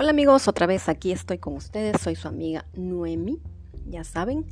Hola 0.00 0.12
amigos, 0.12 0.48
otra 0.48 0.66
vez 0.66 0.88
aquí 0.88 1.12
estoy 1.12 1.36
con 1.36 1.52
ustedes, 1.52 2.00
soy 2.00 2.16
su 2.16 2.26
amiga 2.26 2.64
Noemi, 2.72 3.38
ya 3.86 4.02
saben, 4.02 4.46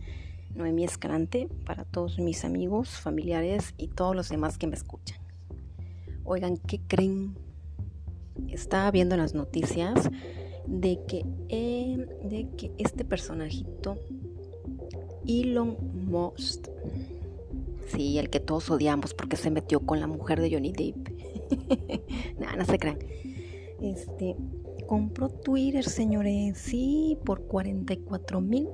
Noemi 0.54 0.84
Escalante 0.84 1.48
para 1.64 1.84
todos 1.84 2.18
mis 2.18 2.44
amigos, 2.44 2.90
familiares 2.90 3.72
y 3.78 3.88
todos 3.88 4.14
los 4.14 4.28
demás 4.28 4.58
que 4.58 4.66
me 4.66 4.76
escuchan. 4.76 5.16
Oigan, 6.24 6.58
¿qué 6.58 6.82
creen? 6.86 7.34
Estaba 8.48 8.90
viendo 8.90 9.16
las 9.16 9.32
noticias 9.32 10.10
de 10.66 11.00
que, 11.08 11.24
eh, 11.48 11.96
de 12.24 12.50
que 12.54 12.70
este 12.76 13.06
personajito, 13.06 13.96
Elon 15.26 15.78
Musk, 16.10 16.68
sí, 17.86 18.18
el 18.18 18.28
que 18.28 18.40
todos 18.40 18.68
odiamos 18.68 19.14
porque 19.14 19.36
se 19.36 19.50
metió 19.50 19.80
con 19.80 19.98
la 19.98 20.08
mujer 20.08 20.42
de 20.42 20.50
Johnny 20.50 20.72
Depp, 20.72 21.08
nada, 22.38 22.54
no 22.56 22.66
se 22.66 22.78
crean, 22.78 22.98
este, 23.80 24.36
compró 24.88 25.28
Twitter, 25.28 25.84
señores, 25.84 26.58
sí, 26.58 27.18
por 27.24 27.42
44 27.42 28.40
mil 28.40 28.68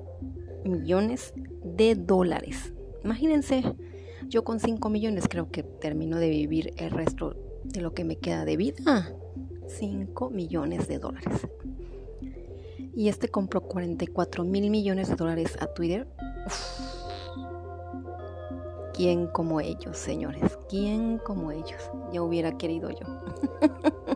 millones 0.65 1.35
de 1.63 1.97
dólares. 1.97 2.73
Imagínense, 3.03 3.65
yo 4.29 4.45
con 4.45 4.61
5 4.61 4.89
millones 4.89 5.27
creo 5.29 5.51
que 5.51 5.65
termino 5.65 6.19
de 6.19 6.31
vivir 6.31 6.73
el 6.77 6.91
resto 6.91 7.37
de 7.65 7.81
lo 7.81 7.93
que 7.93 8.05
me 8.05 8.17
queda 8.17 8.45
de 8.45 8.57
vida. 8.57 9.13
5 9.67 10.31
millones 10.31 10.89
de 10.89 10.99
dólares. 10.99 11.49
Y 12.95 13.09
este 13.09 13.29
compró 13.29 13.63
44 13.63 14.45
mil 14.45 14.71
millones 14.71 15.09
de 15.09 15.17
dólares 15.17 15.57
a 15.61 15.67
Twitter. 15.67 16.07
¿Quién 18.95 19.27
como 19.27 19.61
ellos, 19.61 19.99
señores? 19.99 20.57
¿Quién 20.69 21.19
como 21.19 21.51
ellos? 21.51 21.91
Ya 22.13 22.23
hubiera 22.23 22.57
querido 22.57 22.91
yo. 22.91 23.07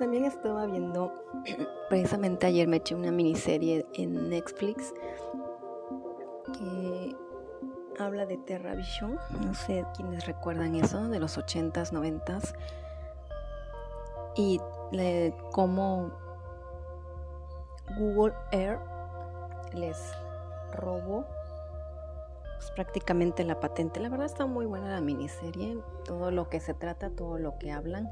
También 0.00 0.24
estaba 0.24 0.64
viendo, 0.64 1.12
precisamente 1.90 2.46
ayer 2.46 2.66
me 2.66 2.78
eché 2.78 2.94
una 2.94 3.12
miniserie 3.12 3.84
en 3.92 4.30
Netflix 4.30 4.94
que 6.54 7.14
habla 7.98 8.24
de 8.24 8.38
TerraVision. 8.38 9.18
No 9.44 9.52
sé 9.52 9.84
quiénes 9.94 10.24
recuerdan 10.24 10.74
eso, 10.74 11.06
de 11.08 11.20
los 11.20 11.36
80s, 11.36 11.92
90s. 11.92 12.54
Y 14.36 14.58
cómo 15.52 16.12
Google 17.98 18.32
Earth 18.52 18.80
les 19.74 19.98
robó 20.72 21.26
pues, 22.56 22.70
prácticamente 22.70 23.44
la 23.44 23.60
patente. 23.60 24.00
La 24.00 24.08
verdad 24.08 24.24
está 24.24 24.46
muy 24.46 24.64
buena 24.64 24.92
la 24.92 25.02
miniserie, 25.02 25.76
todo 26.06 26.30
lo 26.30 26.48
que 26.48 26.58
se 26.58 26.72
trata, 26.72 27.10
todo 27.10 27.36
lo 27.36 27.58
que 27.58 27.70
hablan. 27.70 28.08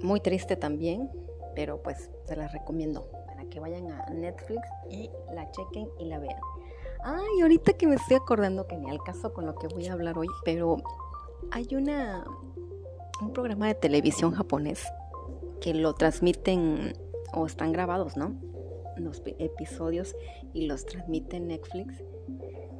Muy 0.00 0.20
triste 0.20 0.56
también, 0.56 1.10
pero 1.54 1.82
pues 1.82 2.10
se 2.24 2.36
las 2.36 2.52
recomiendo 2.52 3.08
para 3.26 3.44
que 3.46 3.60
vayan 3.60 3.90
a 3.90 4.06
Netflix 4.10 4.62
y 4.90 5.10
la 5.32 5.50
chequen 5.50 5.88
y 5.98 6.06
la 6.06 6.18
vean. 6.18 6.38
Ay, 7.04 7.40
ahorita 7.42 7.74
que 7.74 7.86
me 7.86 7.96
estoy 7.96 8.16
acordando 8.16 8.66
que 8.66 8.76
ni 8.76 8.90
al 8.90 9.02
caso 9.02 9.32
con 9.32 9.46
lo 9.46 9.54
que 9.54 9.68
voy 9.68 9.86
a 9.86 9.92
hablar 9.92 10.18
hoy, 10.18 10.28
pero 10.44 10.76
hay 11.50 11.68
una 11.74 12.24
un 13.20 13.32
programa 13.32 13.66
de 13.66 13.74
televisión 13.74 14.32
japonés 14.32 14.84
que 15.60 15.74
lo 15.74 15.94
transmiten 15.94 16.92
o 17.32 17.46
están 17.46 17.72
grabados, 17.72 18.16
¿no? 18.16 18.34
Los 18.96 19.22
episodios 19.38 20.14
y 20.52 20.66
los 20.66 20.84
transmite 20.86 21.40
Netflix. 21.40 22.02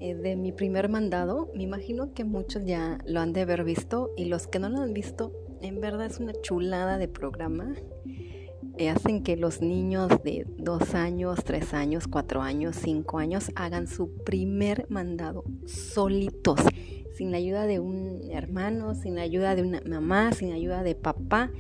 Es 0.01 0.21
de 0.21 0.37
mi 0.37 0.53
primer 0.53 0.89
mandado. 0.89 1.51
Me 1.55 1.63
imagino 1.63 2.13
que 2.13 2.25
muchos 2.25 2.65
ya 2.65 2.99
lo 3.07 3.21
han 3.21 3.33
de 3.33 3.43
haber 3.43 3.65
visto 3.65 4.11
y 4.17 4.27
los 4.27 4.47
que 4.47 4.59
no 4.59 4.69
lo 4.69 4.81
han 4.81 4.93
visto, 4.93 5.33
en 5.61 5.81
verdad 5.81 6.07
es 6.07 6.21
una 6.21 6.33
chulada 6.43 6.99
de 6.99 7.09
programa. 7.09 7.75
Eh, 8.79 8.91
hacen 8.91 9.23
que 9.23 9.37
los 9.37 9.63
niños 9.63 10.11
de 10.23 10.47
dos 10.59 10.95
años, 10.95 11.45
tres 11.45 11.73
años, 11.73 12.07
cuatro 12.09 12.43
años, 12.43 12.77
cinco 12.77 13.19
años 13.19 13.51
hagan 13.55 13.87
su 13.87 14.15
primer 14.25 14.87
mandado 14.91 15.45
solitos, 15.65 16.61
sin 17.15 17.31
la 17.31 17.39
ayuda 17.39 17.67
de 17.67 17.81
un 17.81 18.31
hermano, 18.31 18.95
sin 18.95 19.15
la 19.15 19.23
ayuda 19.23 19.55
de 19.55 19.63
una 19.63 19.81
mamá, 19.87 20.33
sin 20.33 20.51
la 20.51 20.57
ayuda 20.57 20.83
de 20.83 20.95
papá. 20.95 21.51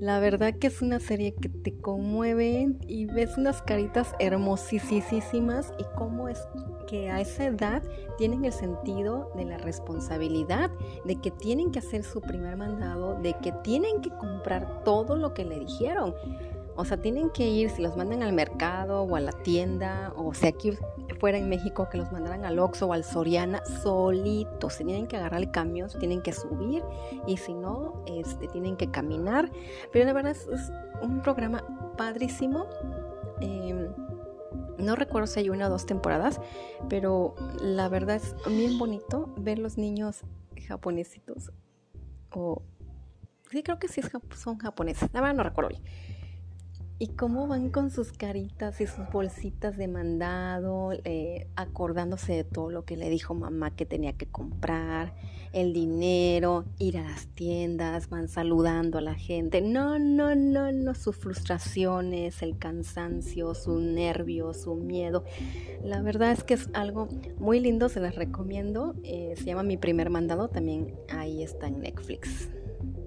La 0.00 0.20
verdad 0.20 0.54
que 0.54 0.68
es 0.68 0.80
una 0.80 1.00
serie 1.00 1.34
que 1.34 1.48
te 1.48 1.76
conmueve 1.76 2.68
y 2.86 3.06
ves 3.06 3.36
unas 3.36 3.62
caritas 3.62 4.14
hermosísimas 4.20 5.72
y 5.76 5.84
cómo 5.96 6.28
es 6.28 6.38
que 6.86 7.10
a 7.10 7.20
esa 7.20 7.46
edad 7.46 7.82
tienen 8.16 8.44
el 8.44 8.52
sentido 8.52 9.32
de 9.34 9.44
la 9.44 9.58
responsabilidad, 9.58 10.70
de 11.04 11.16
que 11.16 11.32
tienen 11.32 11.72
que 11.72 11.80
hacer 11.80 12.04
su 12.04 12.20
primer 12.20 12.56
mandado, 12.56 13.20
de 13.20 13.34
que 13.42 13.50
tienen 13.64 14.00
que 14.00 14.10
comprar 14.10 14.84
todo 14.84 15.16
lo 15.16 15.34
que 15.34 15.44
le 15.44 15.58
dijeron. 15.58 16.14
O 16.80 16.84
sea, 16.84 16.96
tienen 16.96 17.30
que 17.30 17.48
ir, 17.48 17.70
si 17.70 17.82
los 17.82 17.96
mandan 17.96 18.22
al 18.22 18.32
mercado 18.32 19.02
o 19.02 19.16
a 19.16 19.20
la 19.20 19.32
tienda, 19.32 20.12
o 20.14 20.32
si 20.32 20.46
aquí 20.46 20.78
fuera 21.18 21.36
en 21.36 21.48
México 21.48 21.88
que 21.90 21.98
los 21.98 22.12
mandaran 22.12 22.44
al 22.44 22.60
Oxxo 22.60 22.86
o 22.86 22.92
al 22.92 23.02
Soriana, 23.02 23.64
solitos. 23.82 24.74
Se 24.74 24.84
tienen 24.84 25.08
que 25.08 25.16
agarrar 25.16 25.40
el 25.40 25.50
camión, 25.50 25.90
se 25.90 25.98
tienen 25.98 26.22
que 26.22 26.32
subir 26.32 26.84
y 27.26 27.36
si 27.36 27.52
no, 27.52 28.04
este, 28.06 28.46
tienen 28.46 28.76
que 28.76 28.92
caminar. 28.92 29.50
Pero 29.92 30.04
la 30.04 30.12
verdad 30.12 30.30
es, 30.30 30.48
un 31.02 31.20
programa 31.20 31.64
padrísimo. 31.96 32.66
Em, 33.40 33.88
no 34.78 34.94
recuerdo 34.94 35.26
si 35.26 35.40
hay 35.40 35.50
una 35.50 35.66
o 35.66 35.70
dos 35.70 35.84
temporadas, 35.84 36.40
pero 36.88 37.34
la 37.60 37.88
verdad 37.88 38.14
es 38.14 38.36
bien 38.46 38.78
bonito 38.78 39.34
ver 39.36 39.58
los 39.58 39.78
niños 39.78 40.20
japonesitos. 40.68 41.50
O 42.30 42.62
sí, 43.50 43.64
creo 43.64 43.80
que 43.80 43.88
sí 43.88 44.00
son 44.36 44.58
japoneses. 44.58 45.10
La 45.12 45.20
verdad 45.20 45.34
no 45.34 45.42
recuerdo 45.42 45.70
bien 45.70 45.82
y 47.00 47.08
cómo 47.08 47.46
van 47.46 47.70
con 47.70 47.90
sus 47.90 48.12
caritas 48.12 48.80
y 48.80 48.86
sus 48.86 49.08
bolsitas 49.12 49.76
de 49.76 49.86
mandado, 49.86 50.92
eh, 51.04 51.46
acordándose 51.54 52.32
de 52.32 52.44
todo 52.44 52.70
lo 52.70 52.84
que 52.84 52.96
le 52.96 53.08
dijo 53.08 53.34
mamá 53.34 53.70
que 53.70 53.86
tenía 53.86 54.14
que 54.14 54.26
comprar, 54.26 55.14
el 55.52 55.72
dinero, 55.72 56.64
ir 56.78 56.98
a 56.98 57.04
las 57.04 57.26
tiendas, 57.28 58.08
van 58.08 58.28
saludando 58.28 58.98
a 58.98 59.00
la 59.00 59.14
gente. 59.14 59.60
No, 59.60 59.98
no, 59.98 60.34
no, 60.34 60.72
no, 60.72 60.94
sus 60.94 61.16
frustraciones, 61.16 62.42
el 62.42 62.58
cansancio, 62.58 63.54
su 63.54 63.78
nervio, 63.78 64.52
su 64.52 64.74
miedo. 64.74 65.24
La 65.84 66.02
verdad 66.02 66.32
es 66.32 66.42
que 66.42 66.54
es 66.54 66.68
algo 66.72 67.08
muy 67.38 67.60
lindo, 67.60 67.88
se 67.88 68.00
las 68.00 68.16
recomiendo. 68.16 68.96
Eh, 69.04 69.34
se 69.36 69.44
llama 69.44 69.62
Mi 69.62 69.76
primer 69.76 70.10
mandado, 70.10 70.48
también 70.48 70.94
ahí 71.10 71.44
está 71.44 71.68
en 71.68 71.80
Netflix. 71.80 72.50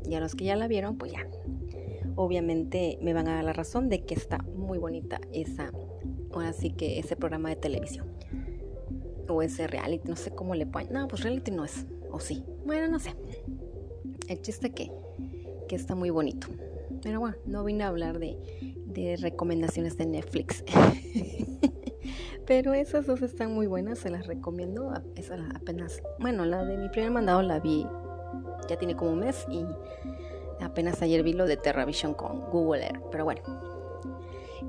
Y 0.09 0.15
a 0.15 0.19
los 0.19 0.33
que 0.33 0.45
ya 0.45 0.55
la 0.55 0.67
vieron, 0.67 0.97
pues 0.97 1.11
ya, 1.11 1.27
obviamente 2.21 2.97
me 3.01 3.13
van 3.13 3.27
a 3.27 3.35
dar 3.35 3.43
la 3.43 3.53
razón 3.53 3.89
de 3.89 4.03
que 4.05 4.13
está 4.13 4.39
muy 4.39 4.77
bonita 4.77 5.19
esa, 5.33 5.71
así 6.39 6.71
que 6.71 6.99
ese 6.99 7.15
programa 7.15 7.49
de 7.49 7.55
televisión. 7.55 8.07
O 9.27 9.41
ese 9.41 9.67
reality, 9.67 10.09
no 10.09 10.15
sé 10.15 10.31
cómo 10.31 10.55
le 10.55 10.65
ponen. 10.65 10.91
No, 10.91 11.07
pues 11.07 11.23
reality 11.23 11.51
no 11.51 11.63
es. 11.63 11.85
O 12.11 12.19
sí. 12.19 12.43
Bueno, 12.65 12.87
no 12.89 12.99
sé. 12.99 13.15
El 14.27 14.41
chiste 14.41 14.71
que, 14.71 14.91
que 15.69 15.75
está 15.75 15.95
muy 15.95 16.09
bonito. 16.09 16.47
Pero 17.01 17.21
bueno, 17.21 17.37
no 17.45 17.63
vine 17.63 17.83
a 17.83 17.87
hablar 17.87 18.19
de, 18.19 18.37
de 18.87 19.15
recomendaciones 19.17 19.97
de 19.97 20.05
Netflix. 20.05 20.63
Pero 22.45 22.73
esas 22.73 23.05
dos 23.05 23.21
están 23.21 23.53
muy 23.53 23.67
buenas, 23.67 23.99
se 23.99 24.09
las 24.09 24.27
recomiendo. 24.27 24.93
Esa 25.15 25.37
apenas, 25.55 26.01
bueno, 26.19 26.45
la 26.45 26.65
de 26.65 26.77
mi 26.77 26.89
primer 26.89 27.11
mandado 27.11 27.41
la 27.41 27.59
vi 27.59 27.85
ya 28.67 28.77
tiene 28.77 28.95
como 28.95 29.11
un 29.11 29.19
mes 29.19 29.45
y 29.49 29.65
Apenas 30.63 31.01
ayer 31.01 31.23
vi 31.23 31.33
lo 31.33 31.45
de 31.45 31.57
TerraVision 31.57 32.13
con 32.13 32.49
Google 32.51 32.85
Earth, 32.85 33.03
pero 33.11 33.25
bueno. 33.25 33.41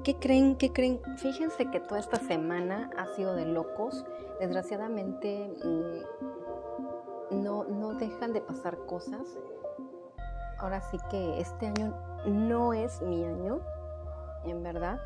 ¿Qué 0.04 0.16
creen? 0.16 0.56
¿Qué 0.56 0.72
creen? 0.72 1.00
Fíjense 1.18 1.70
que 1.70 1.78
toda 1.78 2.00
esta 2.00 2.16
semana 2.16 2.90
ha 2.96 3.06
sido 3.14 3.34
de 3.34 3.44
locos. 3.44 4.04
Desgraciadamente 4.40 5.52
mm, 5.62 7.42
no, 7.42 7.64
no 7.64 7.94
dejan 7.94 8.32
de 8.32 8.40
pasar 8.40 8.78
cosas. 8.86 9.38
Ahora 10.58 10.80
sí 10.80 10.96
que 11.10 11.40
este 11.40 11.66
año 11.66 11.94
no 12.26 12.72
es 12.72 13.02
mi 13.02 13.24
año, 13.24 13.60
en 14.44 14.62
verdad. 14.62 15.00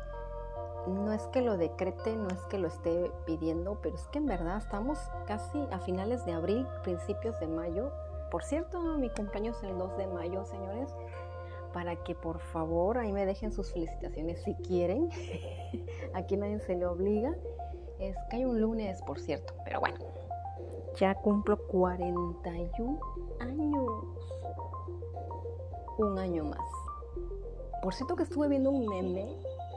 No 0.87 1.11
es 1.11 1.27
que 1.27 1.41
lo 1.41 1.57
decrete, 1.57 2.15
no 2.15 2.29
es 2.29 2.39
que 2.49 2.57
lo 2.57 2.69
esté 2.69 3.11
pidiendo, 3.25 3.77
pero 3.81 3.95
es 3.95 4.07
que 4.07 4.19
en 4.19 4.25
verdad 4.25 4.57
estamos 4.57 4.97
casi 5.25 5.59
a 5.71 5.79
finales 5.79 6.25
de 6.25 6.31
abril, 6.31 6.65
principios 6.83 7.37
de 7.41 7.47
mayo 7.47 7.91
por 8.31 8.43
cierto, 8.43 8.81
mi 8.97 9.09
cumpleaños 9.09 9.57
es 9.57 9.63
el 9.63 9.77
2 9.77 9.97
de 9.97 10.07
mayo, 10.07 10.45
señores, 10.45 10.93
para 11.73 11.95
que 12.03 12.15
por 12.15 12.39
favor 12.39 12.97
ahí 12.97 13.11
me 13.11 13.25
dejen 13.25 13.51
sus 13.51 13.71
felicitaciones 13.71 14.41
si 14.43 14.53
quieren. 14.55 15.09
Aquí 16.13 16.37
nadie 16.37 16.59
se 16.59 16.75
le 16.75 16.85
obliga. 16.85 17.35
Es 17.99 18.15
que 18.29 18.37
hay 18.37 18.45
un 18.45 18.61
lunes, 18.61 19.01
por 19.03 19.19
cierto, 19.19 19.53
pero 19.63 19.79
bueno, 19.79 19.97
ya 20.97 21.15
cumplo 21.15 21.57
41 21.67 22.99
años. 23.39 24.03
Un 25.97 26.19
año 26.19 26.43
más. 26.43 26.69
Por 27.81 27.93
cierto 27.93 28.15
que 28.15 28.23
estuve 28.23 28.47
viendo 28.47 28.69
un 28.69 28.85
meme, 28.87 29.35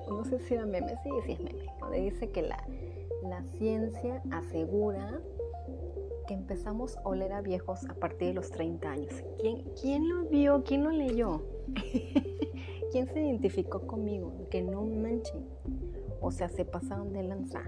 no 0.08 0.25
sé 0.25 0.38
si 0.41 0.55
era 0.55 0.67
meme, 0.67 0.96
sí, 1.03 1.11
sí 1.25 1.32
es 1.32 1.41
meme, 1.41 1.73
donde 1.79 2.00
dice 2.00 2.31
que 2.31 2.43
la, 2.43 2.62
la 3.23 3.43
ciencia 3.58 4.23
asegura 4.31 5.20
empezamos 6.35 6.97
a 6.99 7.03
oler 7.03 7.32
a 7.32 7.41
viejos 7.41 7.85
a 7.88 7.94
partir 7.94 8.29
de 8.29 8.35
los 8.35 8.50
30 8.50 8.91
años. 8.91 9.12
¿Quién, 9.41 9.65
quién 9.81 10.09
lo 10.09 10.25
vio? 10.29 10.62
¿Quién 10.65 10.85
lo 10.85 10.91
leyó? 10.91 11.43
¿quién 12.91 13.06
se 13.06 13.21
identificó 13.21 13.87
conmigo? 13.87 14.32
Que 14.50 14.62
no 14.62 14.85
manchen. 14.85 15.44
O 16.21 16.31
sea, 16.31 16.49
se 16.49 16.65
pasaron 16.65 17.12
de 17.12 17.23
lanza. 17.23 17.62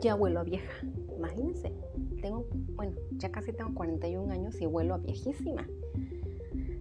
Ya 0.00 0.14
vuelo 0.14 0.40
a 0.40 0.44
vieja. 0.44 0.72
Imagínense. 1.16 1.72
Tengo, 2.20 2.46
bueno, 2.74 2.96
ya 3.12 3.30
casi 3.30 3.52
tengo 3.52 3.74
41 3.74 4.32
años 4.32 4.60
y 4.60 4.66
vuelo 4.66 4.94
a 4.94 4.98
viejísima. 4.98 5.66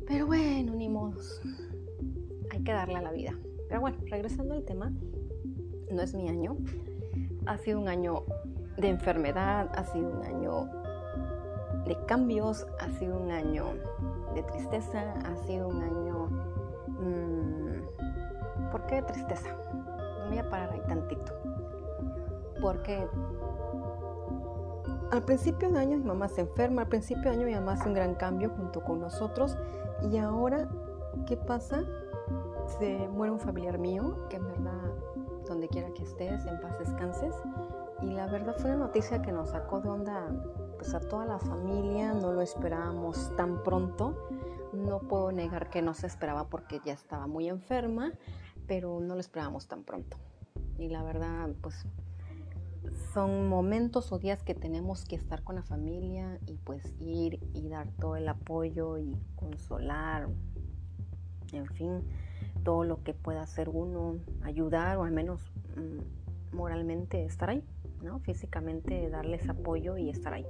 Pero 0.07 0.27
bueno, 0.27 0.75
ni 0.75 0.89
modos. 0.89 1.41
Hay 2.51 2.63
que 2.63 2.71
darle 2.71 2.95
a 2.95 3.01
la 3.01 3.11
vida. 3.11 3.37
Pero 3.67 3.81
bueno, 3.81 3.97
regresando 4.07 4.53
al 4.53 4.63
tema, 4.63 4.93
no 5.91 6.01
es 6.01 6.13
mi 6.13 6.29
año. 6.29 6.57
Ha 7.45 7.57
sido 7.57 7.79
un 7.79 7.87
año 7.87 8.23
de 8.77 8.89
enfermedad, 8.89 9.69
ha 9.73 9.83
sido 9.85 10.09
un 10.09 10.23
año 10.23 10.80
de 11.91 12.05
cambios, 12.05 12.65
ha 12.79 12.89
sido 12.91 13.17
un 13.17 13.31
año 13.31 13.65
de 14.33 14.43
tristeza, 14.43 15.13
ha 15.25 15.35
sido 15.45 15.67
un 15.67 15.83
año... 15.83 16.29
Mmm, 16.87 18.71
¿Por 18.71 18.85
qué 18.85 18.95
de 18.95 19.01
tristeza? 19.01 19.49
voy 20.29 20.37
a 20.37 20.49
parar 20.49 20.71
ahí 20.71 20.81
tantito. 20.87 21.33
Porque 22.61 23.05
al 25.11 25.23
principio 25.23 25.69
de 25.69 25.79
año 25.79 25.97
mi 25.97 26.05
mamá 26.05 26.29
se 26.29 26.41
enferma, 26.41 26.83
al 26.83 26.87
principio 26.87 27.23
de 27.23 27.31
año 27.31 27.45
mi 27.45 27.55
mamá 27.55 27.73
hace 27.73 27.89
un 27.89 27.95
gran 27.95 28.15
cambio 28.15 28.51
junto 28.55 28.81
con 28.81 29.01
nosotros 29.01 29.57
y 30.01 30.17
ahora, 30.17 30.69
¿qué 31.25 31.35
pasa? 31.35 31.83
Se 32.79 33.09
muere 33.09 33.33
un 33.33 33.39
familiar 33.41 33.77
mío, 33.77 34.15
que 34.29 34.37
en 34.37 34.47
verdad, 34.47 34.93
donde 35.45 35.67
quiera 35.67 35.89
que 35.93 36.03
estés, 36.03 36.45
en 36.45 36.61
paz 36.61 36.79
descanses. 36.79 37.35
Y 38.01 38.13
la 38.13 38.27
verdad 38.27 38.55
fue 38.57 38.69
una 38.69 38.85
noticia 38.85 39.21
que 39.21 39.33
nos 39.33 39.49
sacó 39.49 39.81
de 39.81 39.89
onda 39.89 40.27
pues 40.81 40.95
a 40.95 40.99
toda 40.99 41.25
la 41.25 41.37
familia, 41.37 42.11
no 42.11 42.33
lo 42.33 42.41
esperábamos 42.41 43.35
tan 43.37 43.61
pronto. 43.61 44.15
No 44.73 44.97
puedo 44.97 45.31
negar 45.31 45.69
que 45.69 45.83
no 45.83 45.93
se 45.93 46.07
esperaba 46.07 46.49
porque 46.49 46.81
ya 46.83 46.93
estaba 46.93 47.27
muy 47.27 47.49
enferma, 47.49 48.13
pero 48.65 48.99
no 48.99 49.13
lo 49.13 49.19
esperábamos 49.19 49.67
tan 49.67 49.83
pronto. 49.83 50.17
Y 50.79 50.89
la 50.89 51.03
verdad, 51.03 51.51
pues 51.61 51.85
son 53.13 53.47
momentos 53.47 54.11
o 54.11 54.17
días 54.17 54.41
que 54.41 54.55
tenemos 54.55 55.05
que 55.05 55.15
estar 55.15 55.43
con 55.43 55.53
la 55.53 55.61
familia 55.61 56.39
y 56.47 56.57
pues 56.57 56.95
ir 56.99 57.39
y 57.53 57.69
dar 57.69 57.91
todo 57.99 58.15
el 58.15 58.27
apoyo 58.27 58.97
y 58.97 59.15
consolar, 59.35 60.29
en 61.53 61.67
fin, 61.67 62.03
todo 62.63 62.85
lo 62.85 63.03
que 63.03 63.13
pueda 63.13 63.43
hacer 63.43 63.69
uno, 63.69 64.15
ayudar 64.41 64.97
o 64.97 65.03
al 65.03 65.11
menos 65.11 65.41
mm, 65.75 66.55
moralmente 66.55 67.23
estar 67.23 67.51
ahí, 67.51 67.63
¿no? 68.01 68.19
Físicamente 68.19 69.09
darles 69.09 69.47
apoyo 69.49 69.97
y 69.97 70.09
estar 70.09 70.33
ahí. 70.33 70.45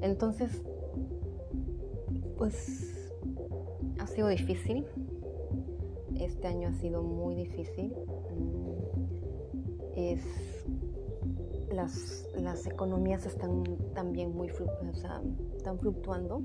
Entonces, 0.00 0.62
pues 2.36 3.10
ha 3.98 4.06
sido 4.06 4.28
difícil. 4.28 4.86
Este 6.18 6.48
año 6.48 6.68
ha 6.68 6.74
sido 6.74 7.02
muy 7.02 7.34
difícil. 7.34 7.94
Mm, 8.36 8.70
es 9.96 10.22
las, 11.72 12.26
las 12.36 12.66
economías 12.66 13.26
están 13.26 13.62
también 13.94 14.34
muy 14.34 14.50
o 14.50 14.94
sea, 14.94 15.22
fluctuando 15.78 16.42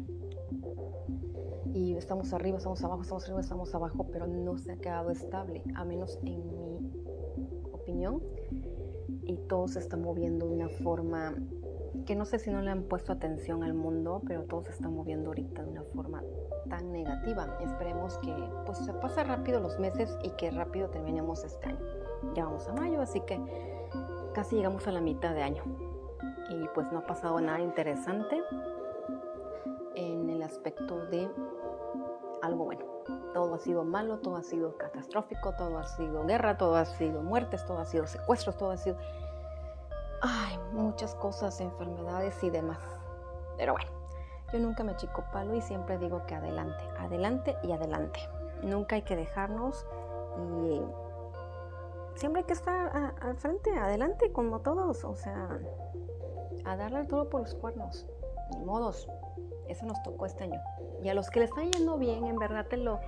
y 1.73 1.95
estamos 1.95 2.31
arriba, 2.33 2.57
estamos 2.57 2.83
abajo, 2.83 3.01
estamos 3.01 3.23
arriba, 3.25 3.41
estamos 3.41 3.75
abajo, 3.75 4.07
pero 4.11 4.27
no 4.27 4.57
se 4.57 4.71
ha 4.71 4.77
quedado 4.77 5.11
estable, 5.11 5.61
a 5.75 5.83
menos 5.83 6.17
en 6.23 6.47
mi 6.47 6.79
opinión. 7.73 8.21
Y 9.35 9.37
todo 9.49 9.67
se 9.67 9.79
está 9.79 9.97
moviendo 9.97 10.47
de 10.47 10.53
una 10.53 10.69
forma 10.69 11.35
que 12.05 12.15
no 12.15 12.23
sé 12.23 12.39
si 12.39 12.51
no 12.51 12.61
le 12.61 12.71
han 12.71 12.83
puesto 12.83 13.11
atención 13.11 13.63
al 13.63 13.73
mundo, 13.73 14.21
pero 14.25 14.43
todo 14.43 14.63
se 14.63 14.71
está 14.71 14.87
moviendo 14.87 15.27
ahorita 15.29 15.61
de 15.61 15.71
una 15.71 15.83
forma 15.83 16.23
tan 16.69 16.93
negativa. 16.93 17.57
Esperemos 17.61 18.17
que 18.19 18.33
pues 18.65 18.77
se 18.77 18.93
pase 18.93 19.25
rápido 19.25 19.59
los 19.59 19.77
meses 19.77 20.17
y 20.23 20.29
que 20.31 20.51
rápido 20.51 20.89
terminemos 20.89 21.43
este 21.43 21.67
año. 21.67 21.85
Ya 22.33 22.45
vamos 22.45 22.65
a 22.69 22.73
mayo, 22.73 23.01
así 23.01 23.19
que 23.21 23.37
casi 24.33 24.55
llegamos 24.55 24.87
a 24.87 24.91
la 24.91 25.01
mitad 25.01 25.35
de 25.35 25.43
año 25.43 25.63
y 26.49 26.67
pues 26.73 26.89
no 26.93 26.99
ha 26.99 27.05
pasado 27.05 27.41
nada 27.41 27.59
interesante 27.59 28.41
en 29.95 30.29
el 30.29 30.43
aspecto 30.43 31.05
de 31.07 31.29
algo 32.41 32.65
bueno. 32.65 32.85
Todo 33.33 33.55
ha 33.55 33.59
sido 33.59 33.83
malo, 33.83 34.19
todo 34.19 34.37
ha 34.37 34.43
sido 34.43 34.77
catastrófico, 34.77 35.53
todo 35.57 35.77
ha 35.77 35.87
sido 35.87 36.25
guerra, 36.25 36.57
todo 36.57 36.75
ha 36.75 36.85
sido 36.85 37.21
muertes, 37.21 37.65
todo 37.65 37.79
ha 37.79 37.85
sido 37.85 38.07
secuestros, 38.07 38.55
todo 38.57 38.71
ha 38.71 38.77
sido... 38.77 38.97
Ay, 40.27 40.57
muchas 40.73 41.13
cosas, 41.13 41.61
enfermedades 41.61 42.43
y 42.43 42.49
demás. 42.49 42.79
Pero 43.57 43.73
bueno, 43.73 43.91
yo 44.51 44.57
nunca 44.57 44.83
me 44.83 44.95
chico 44.95 45.23
palo 45.31 45.53
y 45.53 45.61
siempre 45.61 45.99
digo 45.99 46.25
que 46.25 46.33
adelante, 46.33 46.83
adelante 46.97 47.55
y 47.61 47.71
adelante. 47.71 48.19
Nunca 48.63 48.95
hay 48.95 49.03
que 49.03 49.15
dejarnos 49.15 49.85
y 50.39 50.81
siempre 52.15 52.41
hay 52.41 52.47
que 52.47 52.53
estar 52.53 53.13
al 53.21 53.37
frente, 53.37 53.69
adelante, 53.77 54.31
como 54.31 54.61
todos, 54.61 55.03
o 55.03 55.15
sea, 55.15 55.59
a 56.65 56.75
darle 56.75 57.05
todo 57.05 57.29
por 57.29 57.41
los 57.41 57.53
cuernos, 57.53 58.07
ni 58.49 58.65
modos. 58.65 59.07
Eso 59.67 59.85
nos 59.85 60.01
tocó 60.01 60.25
este 60.25 60.45
año. 60.45 60.59
Y 61.03 61.09
a 61.09 61.13
los 61.13 61.29
que 61.29 61.41
le 61.41 61.45
están 61.45 61.71
yendo 61.71 61.99
bien, 61.99 62.25
en 62.25 62.37
verdad 62.37 62.65
te 62.67 62.77
lo 62.77 62.99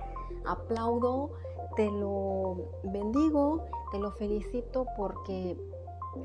aplaudo, 0.46 1.32
te 1.74 1.90
lo 1.90 2.80
bendigo, 2.84 3.64
te 3.90 3.98
lo 3.98 4.12
felicito 4.12 4.86
porque 4.96 5.56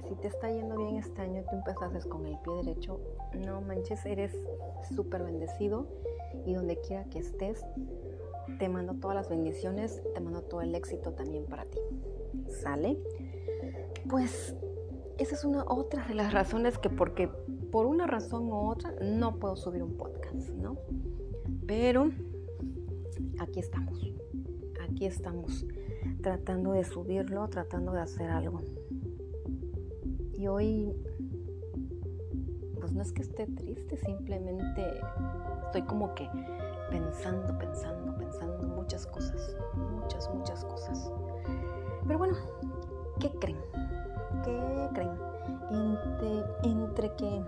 si 0.07 0.15
te 0.15 0.27
está 0.27 0.49
yendo 0.51 0.77
bien 0.77 0.97
este 0.97 1.21
año, 1.21 1.43
tú 1.49 1.55
empezaste 1.55 2.07
con 2.09 2.25
el 2.25 2.37
pie 2.39 2.53
derecho, 2.63 2.99
no 3.45 3.61
manches, 3.61 4.05
eres 4.05 4.35
súper 4.95 5.23
bendecido 5.23 5.87
y 6.45 6.53
donde 6.53 6.79
quiera 6.81 7.05
que 7.05 7.19
estés, 7.19 7.63
te 8.59 8.69
mando 8.69 8.95
todas 8.95 9.15
las 9.15 9.29
bendiciones, 9.29 10.01
te 10.13 10.19
mando 10.19 10.41
todo 10.41 10.61
el 10.61 10.75
éxito 10.75 11.13
también 11.13 11.45
para 11.45 11.65
ti 11.65 11.79
sale, 12.47 12.97
pues 14.09 14.55
esa 15.17 15.35
es 15.35 15.43
una 15.43 15.63
otra 15.65 16.05
de 16.07 16.15
las 16.15 16.33
razones 16.33 16.77
que 16.77 16.89
porque 16.89 17.29
por 17.71 17.85
una 17.85 18.07
razón 18.07 18.47
u 18.47 18.69
otra 18.69 18.93
no 19.01 19.39
puedo 19.39 19.55
subir 19.55 19.83
un 19.83 19.97
podcast, 19.97 20.49
¿no? 20.49 20.77
Pero 21.65 22.11
aquí 23.39 23.59
estamos, 23.59 24.13
aquí 24.81 25.05
estamos 25.05 25.65
tratando 26.21 26.73
de 26.73 26.83
subirlo, 26.83 27.47
tratando 27.49 27.93
de 27.93 28.01
hacer 28.01 28.29
algo. 28.29 28.61
Y 30.43 30.47
hoy, 30.49 30.93
pues 32.77 32.91
no 32.91 33.01
es 33.01 33.13
que 33.13 33.21
esté 33.21 33.47
triste, 33.47 33.95
simplemente 33.95 34.99
estoy 35.67 35.83
como 35.83 36.13
que 36.15 36.29
pensando, 36.89 37.57
pensando, 37.57 38.13
pensando 38.17 38.67
muchas 38.67 39.07
cosas, 39.07 39.55
muchas, 40.01 40.29
muchas 40.35 40.65
cosas. 40.65 41.13
Pero 42.05 42.19
bueno, 42.19 42.35
¿qué 43.21 43.31
creen? 43.39 43.57
¿Qué 44.43 44.89
creen? 44.93 45.11
Entre, 45.71 46.43
entre 46.63 47.15
que 47.15 47.41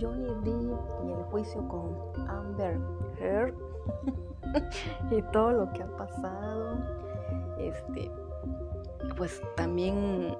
Johnny 0.00 0.28
Depp 0.44 1.04
y 1.04 1.10
el 1.10 1.22
juicio 1.32 1.66
con 1.66 1.96
Amber 2.28 2.78
Heard 3.18 3.56
y 5.10 5.20
todo 5.32 5.50
lo 5.50 5.72
que 5.72 5.82
ha 5.82 5.96
pasado, 5.96 6.78
este, 7.58 8.08
pues 9.16 9.42
también 9.56 10.36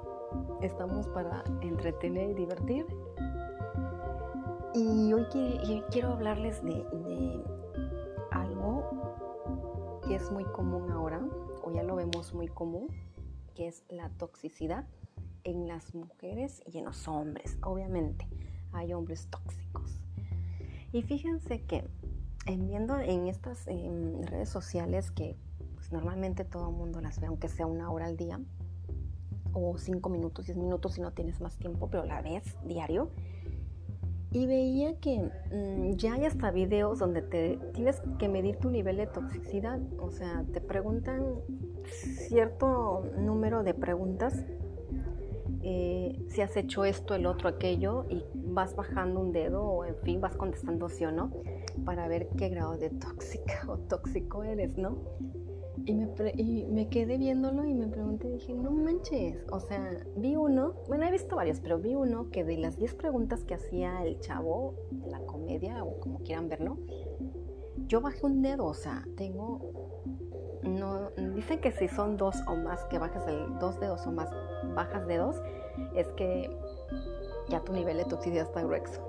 estamos 0.63 1.09
para 1.09 1.45
entretener 1.61 2.31
y 2.31 2.35
divertir. 2.35 2.87
Y 4.75 5.13
hoy 5.13 5.25
quiero 5.91 6.13
hablarles 6.13 6.63
de, 6.63 7.43
algo 8.31 10.01
que 10.07 10.15
es 10.15 10.31
muy 10.31 10.45
común 10.45 10.91
ahora, 10.91 11.21
o 11.63 11.73
ya 11.73 11.83
lo 11.83 11.97
vemos 11.97 12.35
muy 12.35 12.49
común, 12.49 12.89
que 13.55 13.69
es 13.69 13.85
la 13.89 14.11
toxicidad 14.11 14.87
en 15.45 15.67
las 15.67 15.95
mujeres 15.95 16.63
y 16.67 16.79
en 16.79 16.85
los 16.85 17.09
hombres. 17.09 17.59
Obviamente, 17.63 18.29
hay 18.73 18.93
hombres 18.93 19.29
tóxicos. 19.31 20.01
Y 20.93 21.03
fíjense 21.03 21.63
que 21.63 21.85
en 22.47 22.67
viendo 22.67 22.99
en 22.99 23.29
estas 23.29 23.67
redes 23.67 24.49
sociales 24.49 25.11
que 25.11 25.37
pues, 25.75 25.93
normalmente 25.93 26.45
todo 26.45 26.71
el 26.71 26.77
mundo 26.77 27.01
las 27.01 27.21
ve, 27.21 27.27
aunque 27.27 27.49
sea 27.49 27.67
una 27.67 27.91
hora 27.91 28.07
al 28.07 28.17
día, 28.17 28.41
o 29.53 29.77
cinco 29.79 30.09
minutos, 30.09 30.47
diez 30.47 30.57
minutos 30.57 30.95
si 30.95 31.01
no 31.01 31.13
tienes 31.13 31.41
más 31.41 31.57
tiempo, 31.57 31.89
pero 31.91 32.05
la 32.05 32.23
ves 32.23 32.57
diario. 32.65 33.11
Y 34.31 34.47
veía 34.47 34.99
que 35.01 35.31
mm, 35.53 35.97
ya 35.97 36.15
hay 36.15 36.27
hasta 36.27 36.51
videos 36.51 36.99
donde 36.99 37.23
te 37.23 37.59
tienes 37.73 38.03
que 38.19 38.29
medir 38.29 38.57
tu 38.57 38.71
nivel 38.71 38.99
de 38.99 39.07
toxicidad. 39.07 39.81
O 39.99 40.11
sea, 40.11 40.45
te 40.53 40.61
preguntan 40.61 41.25
cierto 42.29 43.05
número 43.17 43.63
de 43.63 43.73
preguntas, 43.73 44.45
eh, 45.63 46.23
si 46.29 46.43
has 46.43 46.57
hecho 46.57 46.85
esto, 46.85 47.15
el 47.15 47.27
otro, 47.27 47.49
aquello, 47.49 48.05
y 48.11 48.23
vas 48.35 48.77
bajando 48.77 49.21
un 49.21 49.33
dedo 49.33 49.63
o 49.65 49.85
en 49.85 49.97
fin, 49.97 50.21
vas 50.21 50.37
contestando 50.37 50.89
sí 50.89 51.05
o 51.05 51.13
no, 51.13 51.31
para 51.85 52.07
ver 52.07 52.29
qué 52.37 52.49
grado 52.49 52.77
de 52.77 52.91
tóxica 52.91 53.63
o 53.67 53.79
tóxico 53.79 54.45
eres, 54.45 54.77
¿no? 54.77 54.99
Y 55.85 55.95
me, 55.95 56.09
y 56.37 56.67
me 56.67 56.89
quedé 56.89 57.19
viéndolo 57.19 57.65
y 57.65 57.75
me 57.75 57.89
pregunté, 57.89 58.31
dije, 58.31 58.55
no 58.55 58.71
manches, 58.71 59.45
o 59.51 59.61
sea, 59.61 60.05
vi 60.17 60.37
uno, 60.37 60.75
bueno, 60.87 61.07
he 61.07 61.11
visto 61.11 61.37
varios, 61.37 61.61
pero 61.61 61.79
vi 61.79 61.95
uno 61.95 62.31
que 62.31 62.45
de 62.45 62.59
las 62.59 62.77
10 62.77 62.95
preguntas 62.95 63.45
que 63.45 63.55
hacía 63.55 64.03
el 64.03 64.21
chavo, 64.21 64.75
la 65.07 65.21
comedia 65.21 65.85
o 65.85 65.99
como 66.01 66.19
quieran 66.21 66.49
verlo, 66.49 66.79
yo 67.87 68.01
bajé 68.01 68.27
un 68.27 68.43
dedo, 68.43 68.67
o 68.67 68.75
sea, 68.75 69.07
tengo 69.17 69.89
no, 70.63 71.11
dicen 71.35 71.61
que 71.61 71.73
si 71.73 71.89
son 71.89 72.17
dos 72.17 72.37
o 72.47 72.57
más 72.57 72.85
que 72.87 72.99
bajas 72.99 73.27
el 73.27 73.59
dos 73.59 73.79
dedos 73.81 74.07
o 74.07 74.13
más 74.13 74.31
bajas 74.75 75.07
de 75.07 75.17
dos, 75.17 75.37
es 75.95 76.09
que 76.09 76.51
ya 77.49 77.61
tu 77.61 77.73
nivel 77.73 77.97
de 77.97 78.05
toxicidad 78.05 78.47
está 78.47 78.63
grueso. 78.63 79.03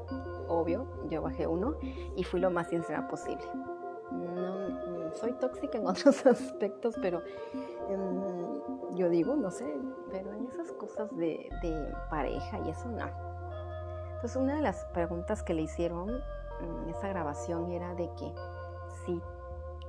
Obvio, 0.47 0.87
yo 1.09 1.21
bajé 1.21 1.47
uno 1.47 1.75
y 2.15 2.23
fui 2.23 2.39
lo 2.39 2.51
más 2.51 2.67
sincera 2.67 3.07
posible. 3.07 3.43
Soy 5.19 5.33
tóxica 5.33 5.77
en 5.77 5.87
otros 5.87 6.25
aspectos, 6.25 6.95
pero 7.01 7.21
em, 7.89 8.95
yo 8.95 9.09
digo, 9.09 9.35
no 9.35 9.51
sé, 9.51 9.65
pero 10.11 10.33
en 10.33 10.47
esas 10.47 10.71
cosas 10.73 11.15
de, 11.15 11.49
de 11.61 11.93
pareja 12.09 12.59
y 12.65 12.69
eso 12.69 12.87
no. 12.89 13.05
Entonces 14.15 14.35
una 14.35 14.55
de 14.55 14.61
las 14.61 14.85
preguntas 14.93 15.43
que 15.43 15.53
le 15.53 15.61
hicieron 15.61 16.09
en 16.09 16.89
esa 16.89 17.07
grabación 17.07 17.71
era 17.71 17.95
de 17.95 18.09
que 18.17 18.33
si 19.05 19.21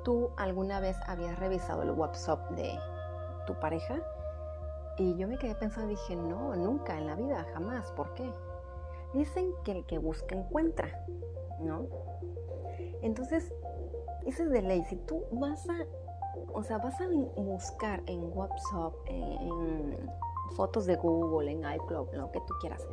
tú 0.05 0.31
alguna 0.37 0.81
vez 0.81 0.97
habías 1.07 1.39
revisado 1.39 1.83
el 1.83 1.91
WhatsApp 1.91 2.51
de 2.51 2.79
tu 3.47 3.59
pareja 3.59 4.01
y 4.97 5.17
yo 5.17 5.27
me 5.27 5.39
quedé 5.39 5.55
pensando 5.55 5.89
dije, 5.89 6.15
no, 6.15 6.55
nunca 6.57 6.99
en 6.99 7.07
la 7.07 7.17
vida, 7.17 7.47
jamás. 7.55 7.91
¿Por 7.93 8.13
qué? 8.15 8.31
Dicen 9.15 9.53
que 9.65 9.73
el 9.73 9.87
que 9.87 9.99
busca 9.99 10.35
encuentra, 10.35 11.07
¿no? 11.59 11.87
Entonces, 13.03 13.53
eso 14.27 14.45
es 14.45 14.50
de 14.50 14.62
ley. 14.62 14.85
Si 14.85 14.97
tú 14.97 15.25
vas 15.33 15.69
a, 15.69 15.87
o 16.53 16.62
sea, 16.62 16.79
vas 16.79 17.00
a 17.00 17.09
buscar 17.37 18.03
en 18.07 18.31
WhatsApp, 18.37 18.95
en, 19.07 20.11
fotos 20.57 20.87
de 20.87 20.97
Google, 20.97 21.53
en 21.53 21.59
iCloud, 21.59 22.12
lo 22.12 22.33
que 22.33 22.41
tú 22.41 22.55
quieras, 22.61 22.85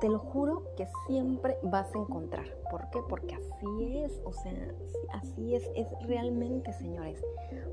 te 0.00 0.08
lo 0.08 0.18
juro 0.18 0.62
que 0.76 0.88
siempre 1.06 1.58
vas 1.62 1.94
a 1.94 1.98
encontrar. 1.98 2.46
¿Por 2.70 2.88
qué? 2.90 3.00
Porque 3.08 3.34
así 3.34 3.98
es, 3.98 4.20
o 4.24 4.32
sea, 4.32 4.74
así 5.12 5.54
es, 5.54 5.68
es 5.74 5.86
realmente, 6.06 6.72
señores. 6.72 7.22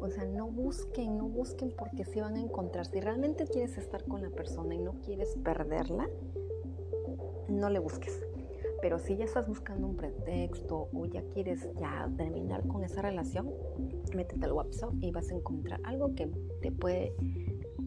O 0.02 0.10
sea, 0.10 0.26
no 0.26 0.48
busquen, 0.48 1.18
no 1.18 1.26
busquen 1.26 1.72
porque 1.78 2.04
sí 2.04 2.20
van 2.20 2.36
a 2.36 2.42
encontrar. 2.42 2.88
Si 2.88 3.00
realmente 3.00 3.46
quieres 3.48 3.78
estar 3.78 4.04
con 4.06 4.22
la 4.22 4.30
persona 4.30 4.76
y 4.76 4.80
no 4.80 4.94
quieres 5.02 5.36
perderla, 5.44 6.10
no 7.48 7.70
le 7.70 7.80
busques. 7.80 8.26
Pero 8.86 9.00
si 9.00 9.18
ya 9.18 9.26
estás 9.26 9.48
buscando 9.48 9.88
un 9.88 9.96
pretexto 9.96 10.90
o 10.94 11.08
ya 11.08 11.24
quieres 11.34 11.68
ya 11.74 12.08
terminar 12.18 12.68
con 12.68 12.84
esa 12.84 13.02
relación, 13.02 13.50
métete 14.16 14.46
al 14.46 14.52
WhatsApp 14.52 14.94
y 15.02 15.10
vas 15.10 15.32
a 15.32 15.34
encontrar 15.34 15.80
algo 15.86 16.14
que 16.14 16.28
te 16.62 16.72
puede, 16.72 17.16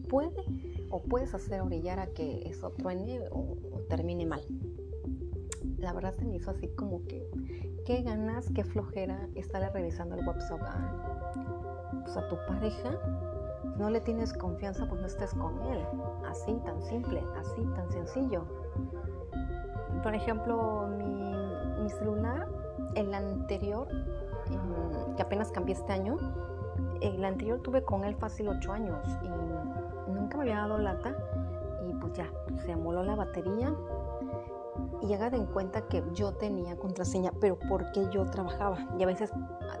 puede 0.09 0.43
o 0.89 1.01
puedes 1.01 1.33
hacer 1.33 1.61
orillar 1.61 2.01
a 2.01 2.07
que 2.07 2.41
eso 2.49 2.71
truene 2.71 3.21
o, 3.31 3.55
termine 3.87 4.25
mal. 4.25 4.41
La 5.77 5.93
verdad 5.93 6.13
se 6.17 6.25
me 6.25 6.35
hizo 6.35 6.51
así 6.51 6.67
como 6.75 7.07
que, 7.07 7.25
qué 7.85 8.01
ganas, 8.01 8.49
qué 8.53 8.65
flojera 8.65 9.29
estarle 9.35 9.69
revisando 9.69 10.15
el 10.15 10.27
WhatsApp 10.27 10.61
a, 10.63 12.01
pues, 12.03 12.17
a 12.17 12.27
tu 12.27 12.35
pareja. 12.45 12.99
No 13.77 13.89
le 13.89 14.01
tienes 14.01 14.33
confianza, 14.33 14.85
pues 14.89 14.99
no 14.99 15.07
estés 15.07 15.33
con 15.33 15.61
él. 15.71 15.79
Así, 16.27 16.59
tan 16.65 16.81
simple, 16.81 17.23
así, 17.37 17.61
tan 17.73 17.89
sencillo. 17.89 18.43
Por 20.03 20.15
ejemplo, 20.15 20.87
mi, 20.87 21.33
mi 21.81 21.89
celular, 21.89 22.47
el 22.95 23.13
anterior, 23.13 23.87
em, 24.49 25.15
que 25.15 25.21
apenas 25.21 25.51
cambié 25.51 25.75
este 25.75 25.93
año, 25.93 26.17
el 27.01 27.23
anterior 27.23 27.59
tuve 27.61 27.83
con 27.83 28.03
él 28.03 28.15
fácil 28.15 28.49
8 28.49 28.71
años 28.71 28.97
y 29.23 30.11
nunca 30.11 30.37
me 30.37 30.43
había 30.43 30.57
dado 30.57 30.77
lata 30.77 31.15
y 31.87 31.93
pues 31.93 32.13
ya, 32.13 32.29
se 32.65 32.73
amoló 32.73 33.03
la 33.03 33.15
batería 33.15 33.73
y 35.01 35.13
haga 35.13 35.27
en 35.27 35.45
cuenta 35.45 35.87
que 35.87 36.03
yo 36.13 36.33
tenía 36.33 36.77
contraseña, 36.77 37.31
pero 37.39 37.57
porque 37.69 38.07
yo 38.11 38.25
trabajaba 38.25 38.87
y 38.97 39.03
a 39.03 39.05
veces 39.05 39.31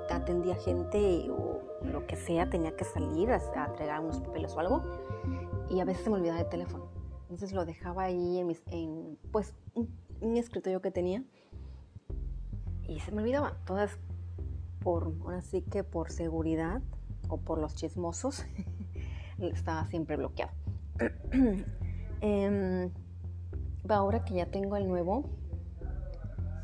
atendía 0.09 0.55
gente 0.55 1.29
o 1.29 1.59
lo 1.83 2.05
que 2.07 2.15
sea, 2.15 2.49
tenía 2.49 2.75
que 2.75 2.85
salir 2.85 3.31
a, 3.31 3.37
entregar 3.65 3.99
unos 3.99 4.19
papeles 4.21 4.55
o 4.55 4.59
algo 4.59 4.81
y 5.69 5.79
a 5.79 5.85
veces 5.85 6.03
se 6.03 6.09
me 6.09 6.17
olvidaba 6.17 6.39
el 6.39 6.49
teléfono. 6.49 6.85
Entonces 7.23 7.53
lo 7.53 7.63
dejaba 7.63 8.03
ahí 8.03 8.39
en, 8.39 8.47
mis, 8.47 8.63
en 8.71 9.17
pues 9.31 9.53
un, 10.21 10.37
escritorio 10.37 10.81
que 10.81 10.91
tenía 10.91 11.23
y 12.87 12.99
se 12.99 13.11
me 13.11 13.21
olvidaba. 13.21 13.57
Todas 13.65 13.97
por, 14.79 15.13
ahora 15.21 15.41
sí 15.41 15.61
que 15.61 15.83
por 15.83 16.11
seguridad 16.11 16.81
o 17.27 17.37
por 17.37 17.59
los 17.59 17.75
chismosos 17.75 18.45
estaba 19.39 19.85
siempre 19.87 20.17
bloqueado. 20.17 20.53
Em, 22.21 22.91
ahora 23.87 24.25
que 24.25 24.33
ya 24.33 24.47
tengo 24.47 24.75
el 24.75 24.89
nuevo, 24.89 25.23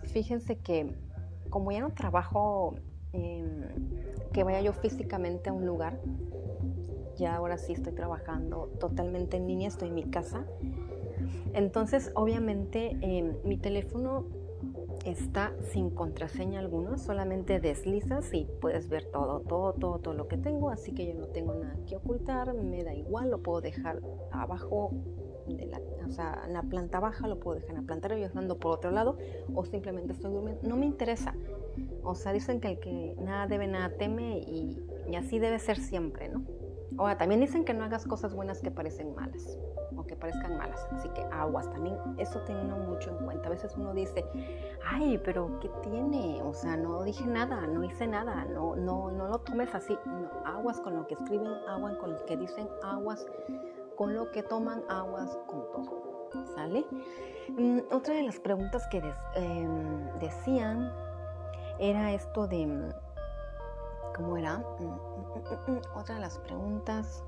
fíjense 0.03 0.57
que 0.57 0.93
como 1.49 1.71
ya 1.71 1.79
no 1.79 1.91
trabajo 1.91 2.75
em, 3.13 3.63
que 4.33 4.43
vaya 4.43 4.59
yo 4.59 4.73
físicamente 4.73 5.49
a 5.49 5.53
un 5.53 5.65
lugar, 5.65 6.01
ya 7.15 7.35
ahora 7.35 7.57
sí 7.57 7.71
estoy 7.71 7.93
trabajando 7.93 8.69
totalmente 8.79 9.37
en 9.37 9.47
línea, 9.47 9.69
estoy 9.69 9.87
en 9.89 9.95
mi 9.95 10.03
casa. 10.03 10.45
Entonces, 11.53 12.11
obviamente, 12.15 12.97
em, 13.01 13.35
mi 13.43 13.57
teléfono 13.57 14.25
está 15.05 15.53
sin 15.71 15.89
contraseña 15.89 16.59
alguna, 16.59 16.97
solamente 16.97 17.59
deslizas 17.59 18.33
y 18.33 18.47
puedes 18.59 18.89
ver 18.89 19.05
todo, 19.05 19.41
todo, 19.41 19.73
todo, 19.73 19.99
todo 19.99 20.13
lo 20.13 20.27
que 20.27 20.37
tengo, 20.37 20.69
así 20.69 20.93
que 20.93 21.05
yo 21.05 21.13
no 21.13 21.27
tengo 21.27 21.53
nada 21.53 21.77
que 21.87 21.97
ocultar, 21.97 22.53
me 22.53 22.83
da 22.83 22.93
igual, 22.93 23.29
lo 23.29 23.43
puedo 23.43 23.61
dejar 23.61 24.01
abajo 24.31 24.91
o 26.05 26.11
sea, 26.11 26.43
en 26.45 26.53
la 26.53 26.63
planta 26.63 26.99
baja, 26.99 27.27
lo 27.27 27.39
puedo 27.39 27.59
dejar 27.59 27.75
en 27.75 27.81
la 27.81 27.87
planta 27.87 28.07
arriba, 28.07 28.29
ando 28.35 28.57
por 28.57 28.71
otro 28.71 28.91
lado, 28.91 29.17
o 29.53 29.65
simplemente 29.65 30.13
estoy 30.13 30.31
durmiendo, 30.31 30.61
no 30.67 30.75
me 30.75 30.85
interesa. 30.85 31.35
O 32.03 32.15
sea, 32.15 32.31
dicen 32.31 32.59
que 32.59 32.69
el 32.69 32.79
que 32.79 33.15
nada 33.19 33.47
debe, 33.47 33.67
nada 33.67 33.95
teme 33.97 34.39
y, 34.39 34.79
y 35.07 35.15
así 35.15 35.39
debe 35.39 35.59
ser 35.59 35.77
siempre, 35.77 36.29
¿no? 36.29 36.43
Ahora, 36.97 37.17
también 37.17 37.41
dicen 37.41 37.65
que 37.65 37.73
no 37.73 37.83
hagas 37.83 38.05
cosas 38.05 38.33
buenas 38.33 38.61
que 38.61 38.71
parecen 38.71 39.13
malas 39.15 39.57
o 39.95 40.05
que 40.05 40.15
parezcan 40.15 40.57
malas. 40.57 40.87
Así 40.91 41.09
que 41.09 41.21
aguas 41.31 41.69
también, 41.71 41.97
eso 42.17 42.39
tengo 42.41 42.77
mucho 42.77 43.11
en 43.11 43.25
cuenta. 43.25 43.47
A 43.47 43.51
veces 43.51 43.75
uno 43.75 43.93
dice, 43.93 44.25
ay, 44.85 45.17
pero 45.23 45.59
¿qué 45.59 45.69
tiene? 45.83 46.41
O 46.43 46.53
sea, 46.53 46.77
no 46.77 47.03
dije 47.03 47.25
nada, 47.25 47.67
no 47.67 47.83
hice 47.83 48.07
nada, 48.07 48.45
no, 48.45 48.75
no, 48.75 49.11
no 49.11 49.27
lo 49.27 49.39
tomes 49.39 49.73
así. 49.75 49.97
Aguas 50.45 50.79
con 50.79 50.95
lo 50.95 51.07
que 51.07 51.15
escriben, 51.15 51.53
aguas 51.67 51.95
con 51.97 52.13
lo 52.13 52.25
que 52.25 52.37
dicen, 52.37 52.67
aguas 52.83 53.25
con 53.95 54.13
lo 54.13 54.31
que 54.31 54.43
toman, 54.43 54.83
aguas 54.89 55.37
con 55.47 55.71
todo. 55.71 56.29
¿Sale? 56.55 56.85
Mm, 57.49 57.79
otra 57.91 58.15
de 58.15 58.23
las 58.23 58.39
preguntas 58.39 58.87
que 58.87 59.01
em, 59.35 60.19
decían 60.19 60.91
era 61.79 62.13
esto 62.13 62.47
de 62.47 62.93
¿Cómo 64.15 64.37
era? 64.37 64.57
Mm, 64.79 64.85
mm, 64.85 65.71
mm, 65.71 65.81
Otra 65.95 66.15
de 66.15 66.21
las 66.21 66.37
preguntas. 66.39 67.23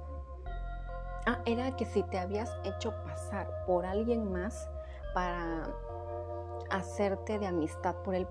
Ah, 1.26 1.40
era 1.46 1.76
que 1.76 1.86
si 1.86 2.04
te 2.04 2.18
habías 2.18 2.56
hecho 2.64 2.94
pasar 3.04 3.66
por 3.66 3.86
alguien 3.86 4.32
más 4.32 4.70
para 5.14 5.70
hacerte 6.70 7.40
de 7.40 7.48
amistad 7.48 7.96
por 8.04 8.16
él, 8.16 8.28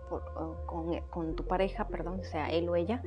con, 0.65 1.01
con, 1.11 1.37
tu 1.37 1.45
pareja, 1.47 1.89
perdón, 1.89 2.25
sea 2.25 2.49
él 2.49 2.69
o 2.69 2.77
ella, 2.77 3.03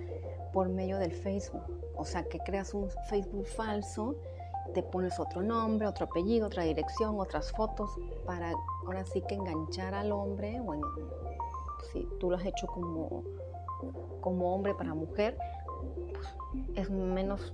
por 0.54 0.70
medio 0.70 0.98
del 0.98 1.12
Facebook. 1.12 1.64
O 1.96 2.06
sea, 2.06 2.24
que 2.24 2.40
creas 2.40 2.74
un 2.76 2.90
Facebook 3.10 3.48
falso, 3.48 4.16
te 4.74 4.84
pones 4.84 5.20
otro 5.20 5.42
nombre, 5.42 5.88
otro 5.88 6.06
apellido, 6.06 6.48
otra 6.48 6.64
dirección, 6.64 7.20
otras 7.20 7.52
fotos, 7.52 7.92
para 8.26 8.54
ahora 8.86 9.04
sí 9.06 9.22
que 9.22 9.36
enganchar 9.36 9.96
al 9.96 10.12
hombre, 10.12 10.60
bueno, 10.62 10.88
si 11.92 12.08
tú 12.20 12.30
lo 12.30 12.38
has 12.38 12.46
hecho 12.46 12.68
como 12.68 13.24
como 14.22 14.54
hombre 14.54 14.74
para 14.74 14.94
mujer, 14.94 15.38
pues, 16.14 16.28
es 16.76 16.90
menos, 16.90 17.54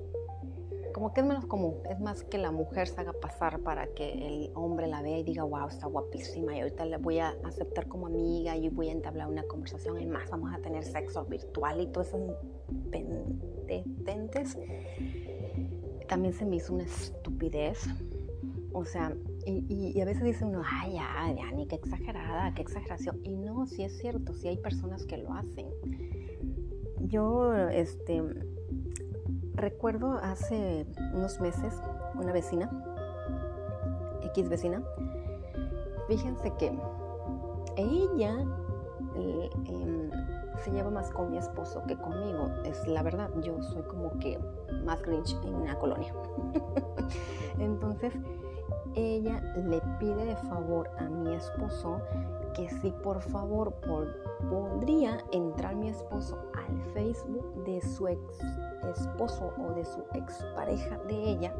como 0.93 1.13
que 1.13 1.21
es 1.21 1.27
menos 1.27 1.45
común. 1.45 1.75
Es 1.89 1.99
más 1.99 2.23
que 2.23 2.37
la 2.37 2.51
mujer 2.51 2.87
se 2.87 3.01
haga 3.01 3.13
pasar 3.13 3.59
para 3.59 3.87
que 3.87 4.27
el 4.27 4.51
hombre 4.55 4.87
la 4.87 5.01
vea 5.01 5.19
y 5.19 5.23
diga, 5.23 5.43
wow, 5.43 5.67
está 5.67 5.87
guapísima 5.87 6.55
y 6.55 6.61
ahorita 6.61 6.85
la 6.85 6.97
voy 6.97 7.19
a 7.19 7.35
aceptar 7.43 7.87
como 7.87 8.07
amiga 8.07 8.55
y 8.55 8.69
voy 8.69 8.89
a 8.89 8.93
entablar 8.93 9.27
una 9.27 9.43
conversación 9.43 9.99
y 10.01 10.05
más, 10.05 10.29
vamos 10.29 10.53
a 10.53 10.59
tener 10.59 10.83
sexo 10.83 11.25
virtual 11.25 11.81
y 11.81 11.87
todas 11.87 12.09
esas 12.09 12.21
pendentes. 12.91 14.57
También 16.07 16.33
se 16.33 16.45
me 16.45 16.57
hizo 16.57 16.73
una 16.73 16.83
estupidez. 16.83 17.87
O 18.77 18.83
sea, 18.83 19.15
y, 19.45 20.01
a 20.01 20.05
veces 20.05 20.23
dice 20.23 20.43
uno, 20.43 20.61
ay, 20.65 20.95
ya, 20.95 21.33
Diani, 21.33 21.65
qué 21.67 21.75
exagerada, 21.75 22.53
qué 22.53 22.61
exageración. 22.61 23.21
Y 23.23 23.37
no, 23.37 23.65
sí 23.67 23.83
es 23.83 23.97
cierto, 23.99 24.33
sí 24.33 24.49
hay 24.49 24.57
personas 24.57 25.05
que 25.05 25.17
lo 25.17 25.33
hacen. 25.33 25.67
Yo, 27.07 27.53
este, 27.53 28.23
recuerdo 29.53 30.13
hace 30.13 30.87
unos 31.13 31.39
meses 31.39 31.79
una 32.15 32.31
vecina, 32.31 32.69
X 34.23 34.49
vecina, 34.49 34.81
fíjense 36.07 36.51
que 36.57 36.75
ella 37.75 38.37
eh, 39.15 39.49
em, 39.65 40.09
se 40.63 40.71
lleva 40.71 40.89
más 40.89 41.11
con 41.11 41.29
mi 41.29 41.37
esposo 41.37 41.83
que 41.87 41.95
conmigo. 41.95 42.47
Es 42.63 42.87
la 42.87 43.03
verdad, 43.03 43.29
yo 43.41 43.61
soy 43.61 43.83
como 43.83 44.17
que 44.19 44.39
más 44.83 45.01
grinch 45.03 45.37
en 45.43 45.65
la 45.65 45.77
colonia. 45.77 46.13
Entonces, 47.59 48.13
ella 48.95 49.41
le 49.55 49.79
pide 49.99 50.25
de 50.25 50.35
favor 50.37 50.89
a 50.97 51.03
mi 51.03 51.35
esposo 51.35 52.01
que 52.55 52.69
si 52.81 52.91
por 52.91 53.21
favor 53.21 53.73
podría 54.49 55.17
entrar 55.31 55.75
mi 55.75 55.89
esposo 55.89 56.37
al 56.53 56.93
Facebook 56.93 57.65
de 57.65 57.81
su 57.81 58.07
ex 58.07 58.21
esposo 58.97 59.51
o 59.57 59.73
de 59.73 59.83
su 59.83 60.03
expareja 60.13 60.97
de 61.07 61.31
ella 61.31 61.53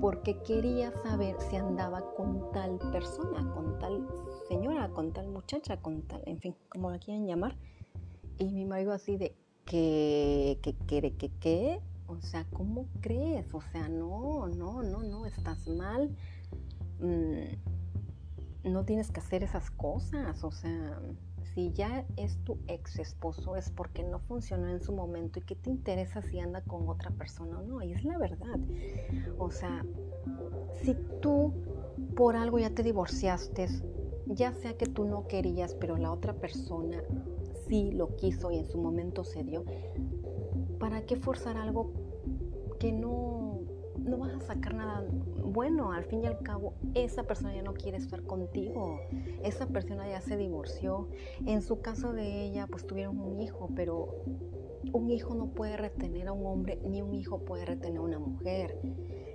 porque 0.00 0.38
quería 0.38 0.92
saber 1.02 1.36
si 1.40 1.56
andaba 1.56 2.02
con 2.14 2.50
tal 2.52 2.78
persona, 2.90 3.52
con 3.52 3.78
tal 3.78 4.06
señora, 4.48 4.88
con 4.88 5.12
tal 5.12 5.28
muchacha, 5.28 5.76
con 5.76 6.02
tal, 6.02 6.22
en 6.26 6.38
fin, 6.38 6.54
como 6.68 6.90
la 6.90 6.98
quieran 6.98 7.26
llamar. 7.26 7.56
Y 8.38 8.50
mi 8.50 8.64
marido 8.64 8.92
así 8.92 9.16
de, 9.16 9.34
¿qué, 9.66 10.58
qué, 10.62 10.74
qué, 10.86 11.12
qué, 11.16 11.30
qué? 11.40 11.80
O 12.06 12.20
sea, 12.20 12.46
¿cómo 12.52 12.86
crees? 13.00 13.52
O 13.52 13.60
sea, 13.60 13.88
no, 13.88 14.48
no, 14.48 14.82
no, 14.82 15.02
no, 15.02 15.26
estás 15.26 15.68
mal. 15.68 16.10
Mm, 17.00 17.69
no 18.64 18.84
tienes 18.84 19.10
que 19.10 19.20
hacer 19.20 19.42
esas 19.42 19.70
cosas. 19.70 20.44
O 20.44 20.52
sea, 20.52 21.00
si 21.54 21.72
ya 21.72 22.06
es 22.16 22.36
tu 22.44 22.58
ex 22.68 22.98
esposo 22.98 23.56
es 23.56 23.70
porque 23.70 24.02
no 24.02 24.20
funcionó 24.20 24.68
en 24.68 24.80
su 24.80 24.92
momento 24.92 25.38
y 25.38 25.42
que 25.42 25.56
te 25.56 25.70
interesa 25.70 26.22
si 26.22 26.38
anda 26.38 26.62
con 26.62 26.88
otra 26.88 27.10
persona 27.10 27.58
o 27.58 27.62
no. 27.62 27.82
Y 27.82 27.92
es 27.92 28.04
la 28.04 28.18
verdad. 28.18 28.58
O 29.38 29.50
sea, 29.50 29.84
si 30.82 30.94
tú 31.20 31.52
por 32.16 32.36
algo 32.36 32.58
ya 32.58 32.70
te 32.70 32.82
divorciaste, 32.82 33.68
ya 34.26 34.52
sea 34.52 34.76
que 34.76 34.86
tú 34.86 35.04
no 35.04 35.26
querías, 35.26 35.74
pero 35.74 35.96
la 35.96 36.12
otra 36.12 36.34
persona 36.34 37.02
sí 37.66 37.90
lo 37.92 38.16
quiso 38.16 38.50
y 38.50 38.58
en 38.58 38.66
su 38.66 38.78
momento 38.78 39.24
se 39.24 39.42
dio, 39.42 39.64
¿para 40.78 41.02
qué 41.02 41.16
forzar 41.16 41.56
algo 41.56 41.92
que 42.78 42.92
no, 42.92 43.49
no 44.04 44.18
vas 44.18 44.34
a 44.34 44.40
sacar 44.40 44.74
nada 44.74 45.04
bueno? 45.50 45.92
Al 45.92 46.04
fin 46.04 46.22
y 46.22 46.26
al 46.26 46.38
cabo, 46.40 46.74
esa 46.94 47.24
persona 47.24 47.54
ya 47.54 47.62
no 47.62 47.74
quiere 47.74 47.98
estar 47.98 48.22
contigo, 48.22 49.00
esa 49.42 49.66
persona 49.66 50.08
ya 50.08 50.20
se 50.20 50.36
divorció. 50.36 51.08
En 51.46 51.62
su 51.62 51.80
caso 51.80 52.12
de 52.12 52.44
ella, 52.44 52.66
pues 52.66 52.86
tuvieron 52.86 53.18
un 53.18 53.40
hijo, 53.40 53.68
pero 53.74 54.24
un 54.92 55.10
hijo 55.10 55.34
no 55.34 55.48
puede 55.48 55.76
retener 55.76 56.28
a 56.28 56.32
un 56.32 56.46
hombre, 56.46 56.80
ni 56.84 57.02
un 57.02 57.14
hijo 57.14 57.40
puede 57.40 57.64
retener 57.64 57.98
a 57.98 58.02
una 58.02 58.18
mujer. 58.18 58.78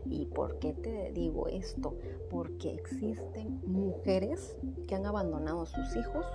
¿Y 0.06 0.26
por 0.28 0.60
qué 0.60 0.74
te 0.74 1.12
digo 1.14 1.48
esto? 1.48 1.96
Porque 2.30 2.74
existen 2.74 3.62
mujeres 3.66 4.56
que 4.88 4.96
han 4.96 5.06
abandonado 5.06 5.62
a 5.62 5.66
sus 5.66 5.96
hijos 5.96 6.26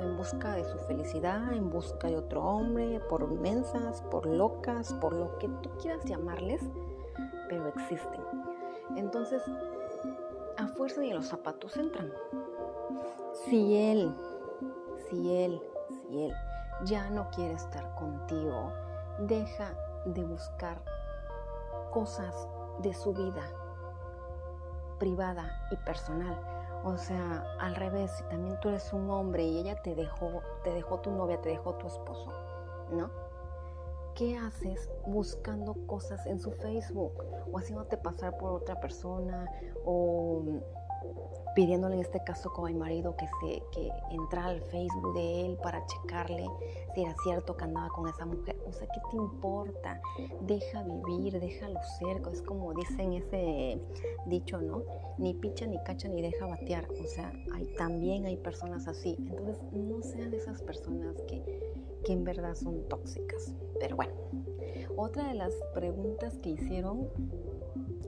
en 0.00 0.16
busca 0.16 0.54
de 0.54 0.64
su 0.64 0.78
felicidad, 0.78 1.52
en 1.52 1.70
busca 1.70 2.08
de 2.08 2.16
otro 2.16 2.42
hombre, 2.42 3.00
por 3.08 3.28
mensas, 3.30 4.02
por 4.02 4.26
locas, 4.26 4.92
por 4.94 5.14
lo 5.14 5.38
que 5.38 5.48
tú 5.62 5.70
quieras 5.80 6.04
llamarles, 6.04 6.62
pero 7.48 7.68
existen. 7.68 8.20
Entonces, 8.96 9.42
a 10.56 10.66
fuerza 10.68 11.00
de 11.00 11.14
los 11.14 11.26
zapatos 11.26 11.76
entran. 11.76 12.12
Si 13.44 13.76
él, 13.76 14.14
si 15.08 15.32
él, 15.34 15.60
si 15.88 16.24
él 16.24 16.32
ya 16.84 17.10
no 17.10 17.28
quiere 17.30 17.54
estar 17.54 17.94
contigo, 17.94 18.72
deja 19.20 19.74
de 20.06 20.24
buscar 20.24 20.82
cosas 21.92 22.48
de 22.80 22.92
su 22.92 23.12
vida 23.12 23.44
privada 24.98 25.68
y 25.70 25.76
personal 25.76 26.52
o 26.84 26.96
sea, 26.98 27.46
al 27.60 27.76
revés, 27.76 28.10
si 28.10 28.24
también 28.24 28.58
tú 28.60 28.68
eres 28.68 28.92
un 28.92 29.08
hombre 29.10 29.44
y 29.44 29.58
ella 29.58 29.80
te 29.82 29.94
dejó, 29.94 30.42
te 30.64 30.74
dejó 30.74 30.98
tu 30.98 31.12
novia, 31.12 31.40
te 31.40 31.50
dejó 31.50 31.74
tu 31.74 31.86
esposo, 31.86 32.32
¿no? 32.90 33.08
¿Qué 34.16 34.36
haces 34.36 34.90
buscando 35.06 35.74
cosas 35.86 36.26
en 36.26 36.40
su 36.40 36.50
Facebook 36.50 37.24
o 37.50 37.58
haciéndote 37.58 37.96
pasar 37.96 38.36
por 38.36 38.52
otra 38.52 38.80
persona 38.80 39.46
o 39.84 40.42
pidiéndole 41.54 41.96
en 41.96 42.00
este 42.00 42.22
caso 42.24 42.52
como 42.52 42.68
mi 42.68 42.74
marido 42.74 43.14
que 43.16 43.26
se 43.26 43.62
que 43.72 43.90
entrara 44.10 44.48
al 44.48 44.62
Facebook 44.62 45.14
de 45.14 45.46
él 45.46 45.58
para 45.62 45.84
checarle 45.86 46.46
si 46.94 47.02
era 47.02 47.14
cierto 47.22 47.56
que 47.56 47.64
andaba 47.64 47.88
con 47.90 48.08
esa 48.08 48.26
mujer. 48.26 48.56
O 48.66 48.72
sea, 48.72 48.86
¿qué 48.88 49.00
te 49.10 49.16
importa? 49.16 50.00
Deja 50.42 50.82
vivir, 50.82 51.38
déjalo 51.40 51.80
ser. 51.98 52.22
Es 52.32 52.42
como 52.42 52.72
dicen 52.74 53.12
ese 53.14 53.80
dicho, 54.26 54.60
¿no? 54.60 54.82
Ni 55.18 55.34
picha, 55.34 55.66
ni 55.66 55.82
cacha, 55.84 56.08
ni 56.08 56.22
deja 56.22 56.46
batear. 56.46 56.88
O 56.90 57.06
sea, 57.06 57.32
hay, 57.54 57.66
también 57.76 58.26
hay 58.26 58.36
personas 58.36 58.88
así. 58.88 59.16
Entonces, 59.18 59.62
no 59.72 60.02
sean 60.02 60.34
esas 60.34 60.62
personas 60.62 61.16
que, 61.28 61.42
que 62.04 62.12
en 62.12 62.24
verdad 62.24 62.54
son 62.54 62.88
tóxicas. 62.88 63.54
Pero 63.80 63.96
bueno, 63.96 64.12
otra 64.96 65.28
de 65.28 65.34
las 65.34 65.54
preguntas 65.74 66.38
que 66.38 66.50
hicieron 66.50 67.08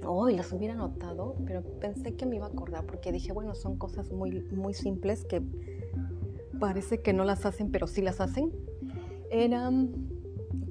hoy 0.06 0.36
las 0.36 0.52
hubiera 0.52 0.74
notado, 0.74 1.36
pero 1.46 1.62
pensé 1.80 2.14
que 2.14 2.26
me 2.26 2.36
iba 2.36 2.46
a 2.46 2.48
acordar 2.48 2.86
porque 2.86 3.12
dije, 3.12 3.32
bueno, 3.32 3.54
son 3.54 3.76
cosas 3.76 4.10
muy, 4.10 4.40
muy 4.50 4.74
simples 4.74 5.24
que 5.24 5.42
parece 6.58 7.00
que 7.02 7.12
no 7.12 7.24
las 7.24 7.46
hacen, 7.46 7.70
pero 7.70 7.86
sí 7.86 8.02
las 8.02 8.20
hacen. 8.20 8.52
Era, 9.30 9.70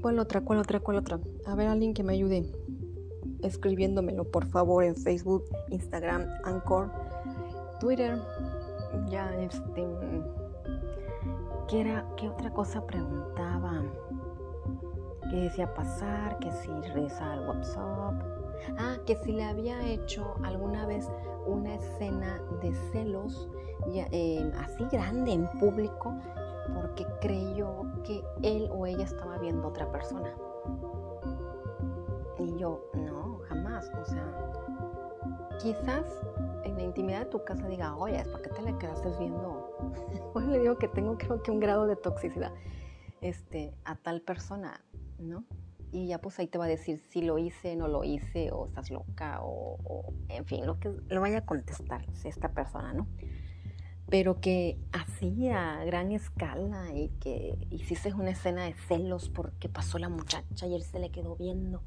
¿cuál 0.01 0.19
otra? 0.19 0.41
¿Cuál 0.41 0.59
otra? 0.59 0.79
¿Cuál 0.79 0.97
otra? 0.97 1.19
A 1.45 1.55
ver, 1.55 1.67
alguien 1.67 1.93
que 1.93 2.03
me 2.03 2.13
ayude 2.13 2.51
escribiéndomelo, 3.41 4.23
por 4.25 4.45
favor, 4.45 4.83
en 4.83 4.95
Facebook, 4.95 5.43
Instagram, 5.69 6.25
Anchor, 6.43 6.91
Twitter. 7.79 8.17
Ya, 9.09 9.35
este, 9.39 9.85
¿qué 11.67 11.81
era? 11.81 12.05
¿Qué 12.15 12.29
otra 12.29 12.51
cosa 12.53 12.85
preguntaba? 12.85 13.83
¿Qué 15.29 15.35
decía 15.37 15.73
pasar? 15.73 16.37
¿Que 16.39 16.51
si 16.51 16.69
reza 16.93 17.33
al 17.33 17.47
WhatsApp? 17.47 18.42
Ah, 18.77 18.97
que 19.05 19.15
si 19.15 19.31
le 19.31 19.43
había 19.43 19.85
hecho 19.87 20.35
alguna 20.43 20.85
vez 20.85 21.09
una 21.45 21.75
escena 21.75 22.41
de 22.61 22.73
celos 22.91 23.49
eh, 23.93 24.51
así 24.59 24.85
grande 24.91 25.33
en 25.33 25.47
público 25.59 26.15
porque 26.73 27.05
creyó 27.21 27.85
que 28.03 28.23
él 28.41 28.69
o 28.71 28.85
ella 28.85 29.03
estaba 29.03 29.37
viendo 29.37 29.67
a 29.67 29.69
otra 29.69 29.91
persona. 29.91 30.33
Y 32.39 32.57
yo, 32.57 32.89
no, 32.93 33.39
jamás. 33.49 33.91
O 34.01 34.05
sea, 34.05 34.51
quizás 35.59 36.05
en 36.63 36.75
la 36.75 36.83
intimidad 36.83 37.19
de 37.19 37.25
tu 37.25 37.43
casa 37.43 37.67
diga, 37.67 37.95
oye, 37.95 38.19
¿es 38.19 38.27
porque 38.27 38.49
te 38.49 38.61
le 38.61 38.77
quedaste 38.77 39.09
viendo? 39.19 39.77
Hoy 40.33 40.47
le 40.47 40.59
digo 40.59 40.77
que 40.77 40.87
tengo 40.87 41.17
creo 41.17 41.41
que 41.43 41.51
un 41.51 41.59
grado 41.59 41.85
de 41.85 41.95
toxicidad 41.95 42.53
este, 43.21 43.73
a 43.85 43.95
tal 43.95 44.21
persona, 44.21 44.81
¿no? 45.19 45.45
Y 45.93 46.07
ya 46.07 46.19
pues 46.19 46.39
ahí 46.39 46.47
te 46.47 46.57
va 46.57 46.65
a 46.65 46.67
decir 46.67 46.97
si 47.09 47.21
lo 47.21 47.37
hice, 47.37 47.75
no 47.75 47.87
lo 47.87 48.03
hice, 48.03 48.51
o 48.51 48.65
estás 48.65 48.89
loca, 48.89 49.39
o, 49.43 50.11
en 50.27 50.43
fin, 50.45 50.65
lo 50.65 50.79
que 50.79 50.91
lo 51.07 51.21
vaya 51.21 51.37
a 51.39 51.45
contestar 51.45 52.05
esta 52.23 52.49
persona, 52.49 52.93
¿no? 52.93 53.07
Pero 54.09 54.41
que 54.41 54.77
así 54.91 55.49
a 55.49 55.85
gran 55.85 56.11
escala 56.11 56.93
y 56.93 57.09
que 57.19 57.57
hiciste 57.69 58.13
una 58.13 58.31
escena 58.31 58.65
de 58.65 58.73
celos 58.73 59.29
porque 59.29 59.69
pasó 59.69 59.99
la 59.99 60.09
muchacha 60.09 60.67
y 60.67 60.73
él 60.73 60.81
se 60.81 60.99
le 60.99 61.11
quedó 61.11 61.35
viendo. 61.35 61.81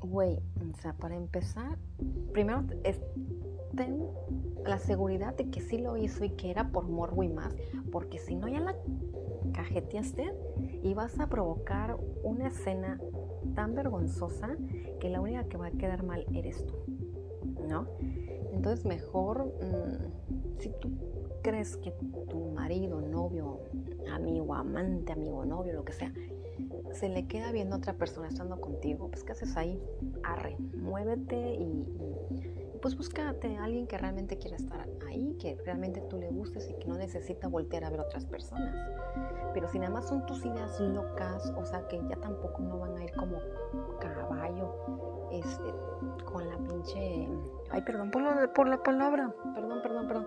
Güey, 0.00 0.38
o 0.38 0.76
sea, 0.80 0.94
para 0.94 1.16
empezar, 1.16 1.78
primero 2.32 2.64
ten 3.76 4.08
la 4.64 4.78
seguridad 4.78 5.34
de 5.36 5.50
que 5.50 5.60
sí 5.60 5.78
lo 5.78 5.96
hizo 5.96 6.24
y 6.24 6.30
que 6.30 6.50
era 6.50 6.70
por 6.70 6.88
morbo 6.88 7.22
y 7.22 7.28
más, 7.28 7.54
porque 7.92 8.18
si 8.18 8.34
no 8.34 8.48
ya 8.48 8.60
la 8.60 8.74
cajeteaste 9.52 10.32
y 10.82 10.94
vas 10.94 11.18
a 11.20 11.28
provocar 11.28 11.96
una 12.22 12.48
escena 12.48 13.00
tan 13.54 13.74
vergonzosa 13.74 14.56
que 15.00 15.10
la 15.10 15.20
única 15.20 15.44
que 15.44 15.56
va 15.56 15.66
a 15.66 15.70
quedar 15.70 16.02
mal 16.02 16.26
eres 16.32 16.64
tú, 16.66 16.74
¿no? 17.68 17.86
Entonces 18.52 18.84
mejor, 18.84 19.46
mm, 19.46 20.60
si 20.60 20.70
tú 20.80 20.90
crees 21.42 21.76
que 21.76 21.90
tu 22.28 22.52
marido, 22.54 23.00
novio, 23.00 23.60
amigo, 24.10 24.54
amante, 24.54 25.12
amigo, 25.12 25.44
novio, 25.44 25.74
lo 25.74 25.84
que 25.84 25.92
sea, 25.92 26.12
se 26.92 27.08
le 27.08 27.26
queda 27.26 27.52
viendo 27.52 27.74
a 27.74 27.78
otra 27.78 27.94
persona 27.94 28.28
estando 28.28 28.60
contigo, 28.60 29.08
pues 29.08 29.24
¿qué 29.24 29.32
haces 29.32 29.56
ahí? 29.56 29.80
Arre, 30.22 30.56
muévete 30.76 31.54
y 31.54 31.84
pues 32.84 32.98
búscate 32.98 33.56
a 33.56 33.64
alguien 33.64 33.86
que 33.86 33.96
realmente 33.96 34.36
quiera 34.36 34.58
estar 34.58 34.86
ahí, 35.08 35.38
que 35.40 35.56
realmente 35.64 36.02
tú 36.02 36.18
le 36.18 36.28
gustes 36.28 36.68
y 36.68 36.74
que 36.74 36.86
no 36.86 36.98
necesita 36.98 37.48
voltear 37.48 37.82
a 37.82 37.88
ver 37.88 38.00
otras 38.00 38.26
personas. 38.26 38.76
Pero 39.54 39.66
si 39.68 39.78
nada 39.78 39.90
más 39.90 40.06
son 40.06 40.26
tus 40.26 40.44
ideas 40.44 40.78
locas, 40.80 41.50
o 41.56 41.64
sea 41.64 41.88
que 41.88 41.98
ya 42.10 42.16
tampoco 42.16 42.60
no 42.60 42.80
van 42.80 42.94
a 42.98 43.04
ir 43.04 43.10
como 43.14 43.38
caballo, 43.98 45.30
este, 45.32 45.74
con 46.26 46.46
la 46.46 46.58
pinche, 46.58 47.26
ay, 47.70 47.80
perdón 47.80 48.10
por, 48.10 48.52
por 48.52 48.68
la 48.68 48.82
palabra, 48.82 49.34
perdón, 49.54 49.80
perdón, 49.82 50.06
perdón, 50.06 50.26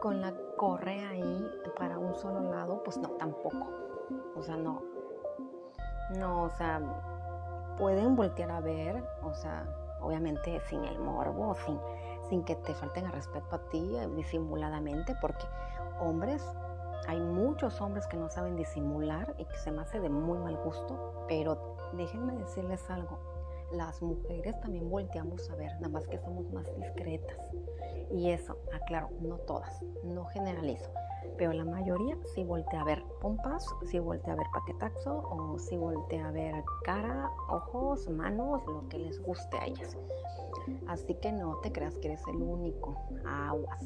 con 0.00 0.20
la 0.20 0.34
correa 0.56 1.10
ahí 1.10 1.48
para 1.76 1.96
un 1.96 2.12
solo 2.16 2.40
lado, 2.50 2.82
pues 2.82 2.98
no, 2.98 3.10
tampoco. 3.10 3.68
O 4.34 4.42
sea, 4.42 4.56
no, 4.56 4.82
no, 6.18 6.42
o 6.42 6.50
sea, 6.50 6.80
pueden 7.78 8.16
voltear 8.16 8.50
a 8.50 8.58
ver, 8.58 9.00
o 9.22 9.32
sea, 9.32 9.77
obviamente 10.00 10.60
sin 10.68 10.84
el 10.84 10.98
morbo, 10.98 11.54
sin, 11.66 11.78
sin 12.28 12.44
que 12.44 12.56
te 12.56 12.74
falten 12.74 13.06
el 13.06 13.12
respeto 13.12 13.56
a 13.56 13.58
ti 13.70 13.96
eh, 13.96 14.08
disimuladamente, 14.16 15.14
porque 15.20 15.44
hombres, 16.00 16.44
hay 17.06 17.20
muchos 17.20 17.80
hombres 17.80 18.06
que 18.06 18.16
no 18.16 18.28
saben 18.28 18.56
disimular 18.56 19.34
y 19.38 19.44
que 19.44 19.56
se 19.56 19.70
me 19.70 19.82
hace 19.82 20.00
de 20.00 20.10
muy 20.10 20.38
mal 20.38 20.56
gusto, 20.58 21.24
pero 21.28 21.76
déjenme 21.92 22.34
decirles 22.34 22.88
algo, 22.90 23.18
las 23.72 24.00
mujeres 24.02 24.58
también 24.60 24.88
volteamos 24.88 25.48
a 25.50 25.56
ver, 25.56 25.72
nada 25.74 25.88
más 25.88 26.06
que 26.06 26.18
somos 26.18 26.50
más 26.52 26.66
discretas. 26.76 27.36
Y 28.10 28.30
eso, 28.30 28.56
aclaro, 28.72 29.10
no 29.20 29.36
todas, 29.38 29.82
no 30.02 30.24
generalizo, 30.26 30.90
pero 31.36 31.52
la 31.52 31.64
mayoría 31.64 32.16
sí 32.34 32.42
voltea 32.42 32.80
a 32.80 32.84
ver 32.84 33.02
pompas, 33.20 33.66
sí 33.86 33.98
voltea 33.98 34.32
a 34.32 34.36
ver 34.36 34.46
paquetaxo 34.52 35.18
o 35.30 35.58
sí 35.58 35.76
voltea 35.76 36.28
a 36.28 36.30
ver 36.30 36.64
cara, 36.84 37.30
ojos, 37.48 38.08
manos, 38.08 38.62
lo 38.66 38.88
que 38.88 38.98
les 38.98 39.20
guste 39.22 39.58
a 39.58 39.66
ellas. 39.66 39.96
Así 40.86 41.14
que 41.14 41.32
no 41.32 41.56
te 41.58 41.72
creas 41.72 41.96
que 41.98 42.08
eres 42.08 42.22
el 42.28 42.36
único. 42.36 42.96
Aguas. 43.24 43.82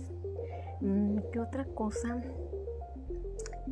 Mm, 0.80 1.18
¿Qué 1.32 1.40
otra 1.40 1.64
cosa? 1.64 2.22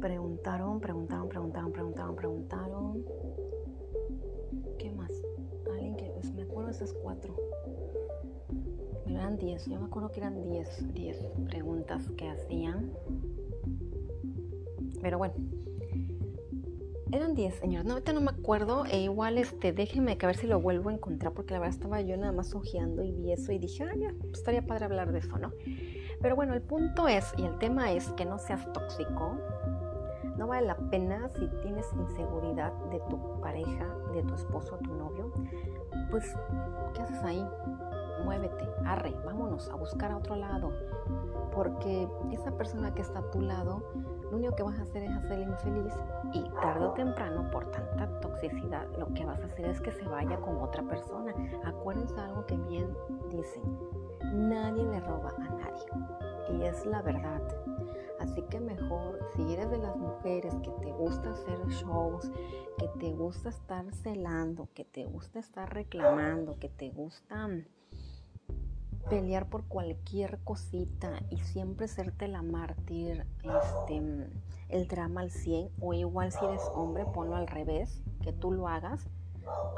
Preguntaron, 0.00 0.80
preguntaron, 0.80 1.28
preguntaron, 1.28 1.72
preguntaron, 1.72 2.16
preguntaron. 2.16 3.04
Esas 6.70 6.92
cuatro. 6.92 7.36
Eran 9.06 9.36
diez, 9.36 9.66
yo 9.66 9.78
me 9.78 9.86
acuerdo 9.86 10.10
que 10.10 10.20
eran 10.20 10.42
diez, 10.42 10.68
diez 10.94 11.18
preguntas 11.46 12.08
que 12.16 12.28
hacían. 12.28 12.92
Pero 15.00 15.18
bueno, 15.18 15.34
eran 17.12 17.34
10, 17.34 17.54
señores. 17.56 17.86
No, 17.86 17.94
ahorita 17.94 18.12
no 18.12 18.20
me 18.20 18.30
acuerdo. 18.30 18.84
E 18.86 19.00
igual, 19.00 19.38
este, 19.38 19.72
déjenme 19.72 20.16
que 20.16 20.26
a 20.26 20.28
ver 20.28 20.36
si 20.36 20.46
lo 20.46 20.60
vuelvo 20.60 20.90
a 20.90 20.92
encontrar, 20.92 21.32
porque 21.32 21.54
la 21.54 21.60
verdad 21.60 21.74
estaba 21.74 22.00
yo 22.00 22.16
nada 22.16 22.32
más 22.32 22.54
ojeando 22.54 23.02
y 23.02 23.10
vi 23.12 23.32
eso 23.32 23.52
y 23.52 23.58
dije, 23.58 23.84
ah, 23.84 23.94
ya, 23.96 24.14
pues 24.20 24.38
estaría 24.38 24.64
padre 24.64 24.84
hablar 24.84 25.12
de 25.12 25.18
eso, 25.18 25.36
¿no? 25.38 25.52
Pero 26.20 26.36
bueno, 26.36 26.54
el 26.54 26.62
punto 26.62 27.08
es, 27.08 27.32
y 27.36 27.44
el 27.44 27.58
tema 27.58 27.92
es 27.92 28.10
que 28.12 28.24
no 28.24 28.38
seas 28.38 28.72
tóxico. 28.72 29.38
No 30.40 30.46
vale 30.46 30.68
la 30.68 30.74
pena 30.74 31.28
si 31.28 31.46
tienes 31.60 31.92
inseguridad 31.92 32.72
de 32.90 32.98
tu 33.10 33.18
pareja, 33.42 33.84
de 34.14 34.22
tu 34.22 34.34
esposo, 34.34 34.78
tu 34.78 34.94
novio. 34.94 35.30
Pues, 36.10 36.34
¿qué 36.94 37.02
haces 37.02 37.22
ahí? 37.22 37.46
Muévete, 38.24 38.66
arre, 38.86 39.14
vámonos 39.26 39.68
a 39.68 39.74
buscar 39.74 40.12
a 40.12 40.16
otro 40.16 40.36
lado. 40.36 40.72
Porque 41.54 42.08
esa 42.30 42.52
persona 42.52 42.94
que 42.94 43.02
está 43.02 43.18
a 43.18 43.30
tu 43.30 43.42
lado 43.42 43.82
lo 44.30 44.38
único 44.38 44.56
que 44.56 44.62
vas 44.62 44.78
a 44.78 44.82
hacer 44.82 45.02
es 45.02 45.10
hacerle 45.10 45.44
infeliz 45.44 45.92
y 46.32 46.48
tarde 46.62 46.86
o 46.86 46.92
temprano, 46.92 47.50
por 47.50 47.70
tanta 47.72 48.08
toxicidad, 48.20 48.86
lo 48.96 49.12
que 49.12 49.26
vas 49.26 49.42
a 49.42 49.44
hacer 49.44 49.66
es 49.66 49.80
que 49.80 49.92
se 49.92 50.08
vaya 50.08 50.40
con 50.40 50.56
otra 50.56 50.82
persona. 50.84 51.34
Acuérdense 51.64 52.18
algo 52.18 52.46
que 52.46 52.56
bien 52.56 52.96
dicen, 53.28 53.62
nadie 54.32 54.84
le 54.84 55.00
roba 55.00 55.34
a 55.36 55.42
nadie. 55.42 56.58
Y 56.58 56.62
es 56.62 56.86
la 56.86 57.02
verdad. 57.02 57.42
Así 58.20 58.42
que 58.42 58.60
mejor, 58.60 59.18
si 59.34 59.54
eres 59.54 59.70
de 59.70 59.78
las 59.78 59.96
mujeres 59.96 60.54
que 60.56 60.70
te 60.82 60.92
gusta 60.92 61.30
hacer 61.30 61.58
shows, 61.68 62.30
que 62.78 62.86
te 62.98 63.12
gusta 63.12 63.48
estar 63.48 63.84
celando, 63.94 64.68
que 64.74 64.84
te 64.84 65.06
gusta 65.06 65.38
estar 65.38 65.72
reclamando, 65.72 66.58
que 66.58 66.68
te 66.68 66.90
gusta 66.90 67.48
pelear 69.08 69.48
por 69.48 69.64
cualquier 69.64 70.38
cosita 70.44 71.22
y 71.30 71.38
siempre 71.38 71.88
serte 71.88 72.28
la 72.28 72.42
mártir, 72.42 73.26
este, 73.42 74.30
el 74.68 74.86
drama 74.86 75.22
al 75.22 75.30
100 75.30 75.70
o 75.80 75.94
igual 75.94 76.30
si 76.30 76.44
eres 76.44 76.62
hombre, 76.74 77.06
ponlo 77.06 77.36
al 77.36 77.46
revés, 77.46 78.02
que 78.22 78.34
tú 78.34 78.52
lo 78.52 78.68
hagas, 78.68 79.08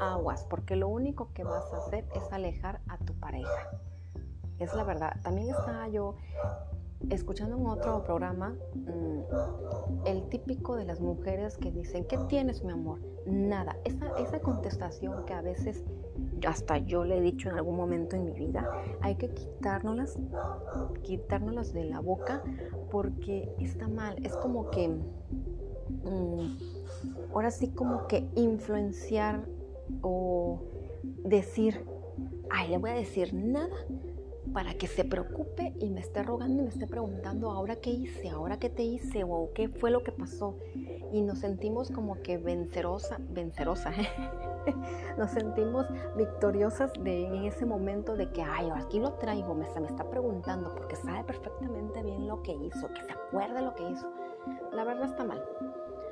aguas, 0.01 0.45
porque 0.49 0.75
lo 0.75 0.89
único 0.89 1.31
que 1.33 1.45
vas 1.45 1.71
a 1.73 1.77
hacer 1.77 2.05
es 2.13 2.31
alejar 2.33 2.81
a 2.89 2.97
tu 2.97 3.13
pareja. 3.13 3.69
Es 4.59 4.73
la 4.75 4.83
verdad. 4.83 5.19
También 5.23 5.49
estaba 5.49 5.87
yo 5.87 6.15
escuchando 7.09 7.57
en 7.57 7.67
otro 7.67 8.03
programa 8.03 8.55
mm, 8.75 10.05
el 10.05 10.27
típico 10.29 10.75
de 10.75 10.85
las 10.85 10.99
mujeres 11.01 11.57
que 11.57 11.71
dicen, 11.71 12.05
¿qué 12.05 12.17
tienes 12.27 12.63
mi 12.63 12.71
amor? 12.71 12.99
Nada. 13.25 13.77
Esa, 13.83 14.11
esa 14.17 14.39
contestación 14.39 15.25
que 15.25 15.33
a 15.33 15.41
veces 15.41 15.83
hasta 16.47 16.77
yo 16.77 17.05
le 17.05 17.17
he 17.17 17.21
dicho 17.21 17.49
en 17.49 17.55
algún 17.55 17.75
momento 17.75 18.15
en 18.15 18.25
mi 18.25 18.31
vida, 18.31 18.69
hay 19.01 19.15
que 19.15 19.29
quitárnoslas, 19.29 20.17
quitárnoslas 21.03 21.73
de 21.73 21.85
la 21.85 21.99
boca 21.99 22.43
porque 22.91 23.53
está 23.59 23.87
mal. 23.87 24.15
Es 24.25 24.35
como 24.35 24.69
que, 24.69 24.89
mm, 24.89 26.57
ahora 27.33 27.51
sí 27.51 27.69
como 27.69 28.07
que 28.07 28.27
influenciar 28.35 29.45
o 30.01 30.61
decir, 31.23 31.85
ay, 32.49 32.69
le 32.69 32.77
voy 32.77 32.91
a 32.91 32.95
decir 32.95 33.33
nada 33.33 33.75
para 34.53 34.75
que 34.75 34.87
se 34.87 35.03
preocupe 35.03 35.73
y 35.79 35.89
me 35.89 36.01
esté 36.01 36.23
rogando 36.23 36.61
y 36.61 36.65
me 36.65 36.69
esté 36.69 36.87
preguntando 36.87 37.51
ahora 37.51 37.75
qué 37.77 37.89
hice, 37.89 38.29
ahora 38.29 38.59
qué 38.59 38.69
te 38.69 38.83
hice 38.83 39.23
o 39.27 39.51
qué 39.53 39.67
fue 39.67 39.91
lo 39.91 40.03
que 40.03 40.11
pasó. 40.11 40.57
Y 41.11 41.21
nos 41.21 41.39
sentimos 41.39 41.89
como 41.91 42.21
que 42.21 42.37
vencerosa, 42.37 43.17
vencerosa, 43.29 43.91
nos 45.17 45.31
sentimos 45.31 45.85
victoriosas 46.15 46.91
de, 46.99 47.25
en 47.25 47.45
ese 47.45 47.65
momento 47.65 48.15
de 48.15 48.31
que, 48.31 48.41
ay, 48.41 48.69
aquí 48.75 48.99
lo 48.99 49.13
traigo, 49.13 49.55
me, 49.55 49.67
me 49.79 49.87
está 49.87 50.09
preguntando 50.09 50.73
porque 50.75 50.95
sabe 50.95 51.23
perfectamente 51.23 52.01
bien 52.03 52.27
lo 52.27 52.41
que 52.43 52.53
hizo, 52.53 52.87
que 52.93 53.03
se 53.03 53.11
acuerda 53.11 53.61
lo 53.61 53.73
que 53.75 53.89
hizo. 53.89 54.11
La 54.71 54.83
verdad 54.83 55.09
está 55.09 55.23
mal. 55.23 55.43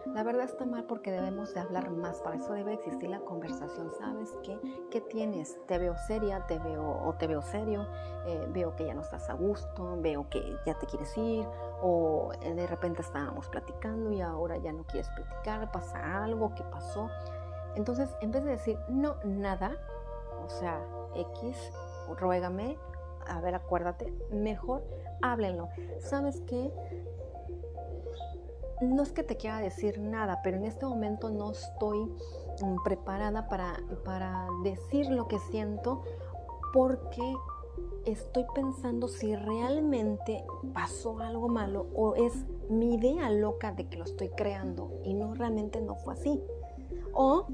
La 0.08 0.24
verdad 0.24 0.46
está 0.46 0.66
mal 0.66 0.86
porque 0.86 1.12
debemos 1.12 1.54
de 1.54 1.60
hablar 1.60 1.90
más, 1.92 2.22
para 2.22 2.36
eso 2.36 2.54
debe 2.54 2.74
existir 2.74 3.10
la 3.10 3.20
conversación. 3.20 3.92
¿Sabes 3.98 4.34
qué? 4.44 4.60
¿Qué 4.90 5.02
tienes? 5.02 5.60
Te 5.68 5.78
veo 5.78 5.96
seria, 6.08 6.46
te 6.48 6.60
veo 6.60 6.84
o 6.84 7.14
te 7.14 7.28
veo 7.28 7.42
serio, 7.42 7.88
eh, 8.26 8.48
veo 8.50 8.76
que 8.76 8.86
ya 8.86 8.94
no 8.94 9.02
estás 9.02 9.30
a 9.30 9.34
gusto, 9.34 9.98
veo 10.02 10.28
que 10.30 10.58
ya 10.66 10.78
te 10.78 10.86
quieres 10.88 11.16
ir 11.18 11.46
o 11.82 12.32
eh, 12.42 12.54
de 12.54 12.68
repente 12.68 13.02
estábamos 13.02 13.48
platicando 13.50 14.12
y 14.12 14.22
ahora 14.22 14.58
ya 14.58 14.74
no 14.74 14.84
quieres 14.84 15.10
platicar, 15.10 15.72
pasa 15.72 16.24
algo, 16.24 16.54
¿qué 16.56 16.64
pasó? 16.64 17.10
Entonces, 17.76 18.10
en 18.22 18.32
vez 18.32 18.44
de 18.44 18.52
decir 18.52 18.80
no, 18.90 19.16
nada, 19.24 19.78
o 20.46 20.50
sea, 20.50 20.82
X, 21.16 21.72
ruégame, 22.20 22.78
a 23.28 23.40
ver, 23.40 23.56
acuérdate, 23.56 24.12
mejor 24.32 24.84
háblenlo. 25.22 25.70
¿Sabes 26.00 26.42
qué? 26.48 26.72
No 28.82 29.04
es 29.04 29.12
que 29.12 29.24
te 29.24 29.38
quiera 29.38 29.60
decir 29.60 30.00
nada, 30.00 30.42
pero 30.44 30.58
en 30.58 30.66
este 30.66 30.86
momento 30.86 31.30
no 31.30 31.52
estoy 31.52 32.00
mm, 32.62 32.84
preparada 32.84 33.48
para, 33.48 33.80
para 34.04 34.48
decir 34.64 35.08
lo 35.10 35.28
que 35.28 35.40
siento 35.40 36.04
porque 36.74 37.36
estoy 38.06 38.46
pensando 38.56 39.08
si 39.08 39.36
realmente 39.36 40.44
pasó 40.74 41.20
algo 41.20 41.48
malo 41.48 41.88
o 41.94 42.16
es 42.16 42.46
mi 42.70 42.96
idea 42.96 43.30
loca 43.30 43.72
de 43.72 43.88
que 43.88 43.98
lo 43.98 44.06
estoy 44.06 44.30
creando 44.30 44.92
y 45.04 45.14
no 45.14 45.34
realmente 45.34 45.82
no 45.82 45.96
fue 45.96 46.14
así. 46.14 46.42
O, 47.14 47.48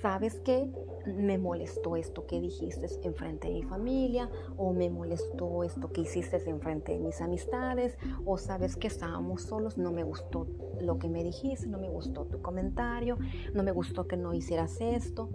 ¿sabes 0.00 0.40
qué? 0.44 0.70
Me 1.16 1.38
molestó 1.38 1.96
esto 1.96 2.26
que 2.26 2.40
dijiste 2.40 2.86
en 3.02 3.14
frente 3.14 3.48
de 3.48 3.54
mi 3.54 3.62
familia, 3.62 4.30
o 4.56 4.72
me 4.72 4.90
molestó 4.90 5.64
esto 5.64 5.92
que 5.92 6.02
hiciste 6.02 6.36
en 6.48 6.60
frente 6.60 6.92
de 6.92 6.98
mis 6.98 7.20
amistades, 7.20 7.96
o 8.24 8.38
sabes 8.38 8.76
que 8.76 8.86
estábamos 8.86 9.42
solos, 9.42 9.78
no 9.78 9.92
me 9.92 10.02
gustó 10.02 10.46
lo 10.80 10.98
que 10.98 11.08
me 11.08 11.22
dijiste, 11.24 11.66
no 11.66 11.78
me 11.78 11.88
gustó 11.88 12.24
tu 12.26 12.40
comentario, 12.40 13.18
no 13.54 13.62
me 13.62 13.72
gustó 13.72 14.06
que 14.06 14.16
no 14.16 14.34
hicieras 14.34 14.80
esto, 14.80 15.30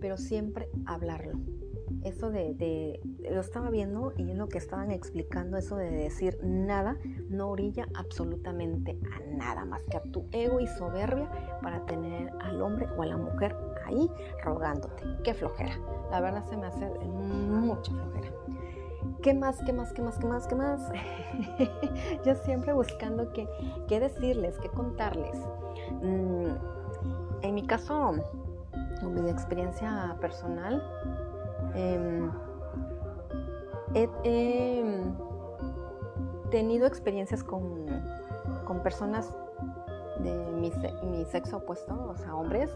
pero 0.00 0.16
siempre 0.16 0.68
hablarlo. 0.86 1.40
Eso 2.02 2.30
de, 2.30 3.00
lo 3.30 3.40
estaba 3.40 3.70
viendo 3.70 4.12
y 4.16 4.30
es 4.30 4.36
lo 4.36 4.48
que 4.48 4.58
estaban 4.58 4.90
explicando, 4.90 5.56
eso 5.56 5.76
de 5.76 5.90
decir 5.90 6.38
nada, 6.42 6.98
no 7.30 7.50
orilla 7.50 7.88
absolutamente 7.94 8.98
a 9.10 9.36
nada 9.36 9.64
más 9.64 9.82
que 9.84 9.96
a 9.96 10.02
tu 10.02 10.26
ego 10.32 10.60
y 10.60 10.66
soberbia 10.66 11.30
para 11.62 11.86
tener 11.86 12.30
al 12.40 12.60
hombre 12.60 12.86
o 12.96 13.02
a 13.02 13.06
la 13.06 13.16
mujer 13.16 13.56
ahí 13.86 14.10
rogándote. 14.42 15.02
Qué 15.22 15.34
flojera. 15.34 15.78
La 16.10 16.20
verdad 16.20 16.44
se 16.46 16.56
me 16.56 16.66
hace 16.66 16.88
mucha 16.88 17.92
flojera. 17.92 18.28
¿Qué 19.22 19.34
más, 19.34 19.58
qué 19.64 19.72
más, 19.72 19.92
qué 19.92 20.02
más, 20.02 20.18
qué 20.18 20.26
más, 20.26 20.46
qué 20.46 20.54
más? 20.54 20.92
Yo 22.24 22.34
siempre 22.34 22.72
buscando 22.72 23.32
qué, 23.32 23.48
qué 23.88 24.00
decirles, 24.00 24.58
qué 24.58 24.68
contarles. 24.68 25.38
Mm, 26.02 26.48
en 27.42 27.54
mi 27.54 27.66
caso, 27.66 28.14
en 29.02 29.24
mi 29.24 29.30
experiencia 29.30 30.16
personal, 30.20 30.82
Em, 31.74 32.30
he, 33.94 34.84
tenido 36.50 36.86
experiencias 36.86 37.42
con, 37.42 37.86
personas 38.82 39.34
de 40.20 40.32
mi, 40.52 40.70
mi, 41.02 41.24
sexo 41.24 41.58
opuesto, 41.58 41.94
o 42.08 42.16
sea, 42.16 42.34
hombres, 42.34 42.70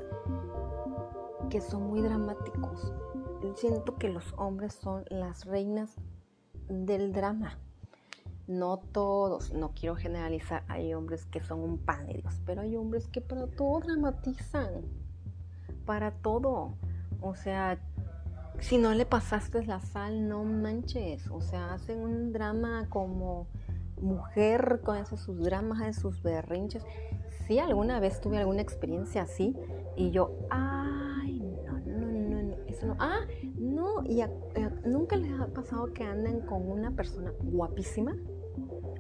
que 1.48 1.60
son 1.60 1.88
muy 1.88 2.00
dramáticos. 2.02 2.92
Siento 3.56 3.96
que 3.96 4.08
los 4.08 4.34
hombres 4.36 4.74
son 4.74 5.04
las 5.08 5.44
reinas 5.44 5.96
del 6.68 7.12
drama. 7.12 7.58
No 8.46 8.78
todos, 8.78 9.52
no 9.52 9.72
quiero 9.72 9.96
generalizar, 9.96 10.64
hay 10.68 10.94
hombres 10.94 11.26
que 11.26 11.40
son 11.42 11.60
un 11.60 11.78
pan 11.78 12.06
de 12.06 12.14
Dios, 12.14 12.40
pero 12.46 12.62
hay 12.62 12.76
hombres 12.76 13.06
que 13.08 13.20
para 13.20 13.46
todo 13.46 13.80
dramatizan, 13.80 14.82
para 15.84 16.10
todo. 16.12 16.74
O 17.20 17.34
sea, 17.34 17.78
si 18.60 18.78
no 18.78 18.94
le 18.94 19.06
pasaste 19.06 19.64
la 19.64 19.80
sal, 19.80 20.28
no 20.28 20.44
manches. 20.44 21.28
O 21.28 21.40
sea, 21.40 21.74
hacen 21.74 21.98
un 21.98 22.32
drama 22.32 22.86
como 22.88 23.46
mujer 24.00 24.80
con 24.84 24.96
esos 24.96 25.20
sus 25.20 25.38
dramas, 25.40 25.96
sus 25.96 26.22
berrinches. 26.22 26.84
Sí, 27.46 27.58
alguna 27.58 28.00
vez 28.00 28.20
tuve 28.20 28.38
alguna 28.38 28.60
experiencia 28.60 29.22
así 29.22 29.56
y 29.96 30.10
yo, 30.10 30.32
ay, 30.50 30.87
ah, 32.98 33.20
no, 33.56 34.04
y 34.04 34.22
nunca 34.84 35.16
les 35.16 35.32
ha 35.40 35.46
pasado 35.48 35.92
que 35.92 36.04
anden 36.04 36.40
con 36.40 36.68
una 36.70 36.90
persona 36.92 37.32
guapísima. 37.42 38.16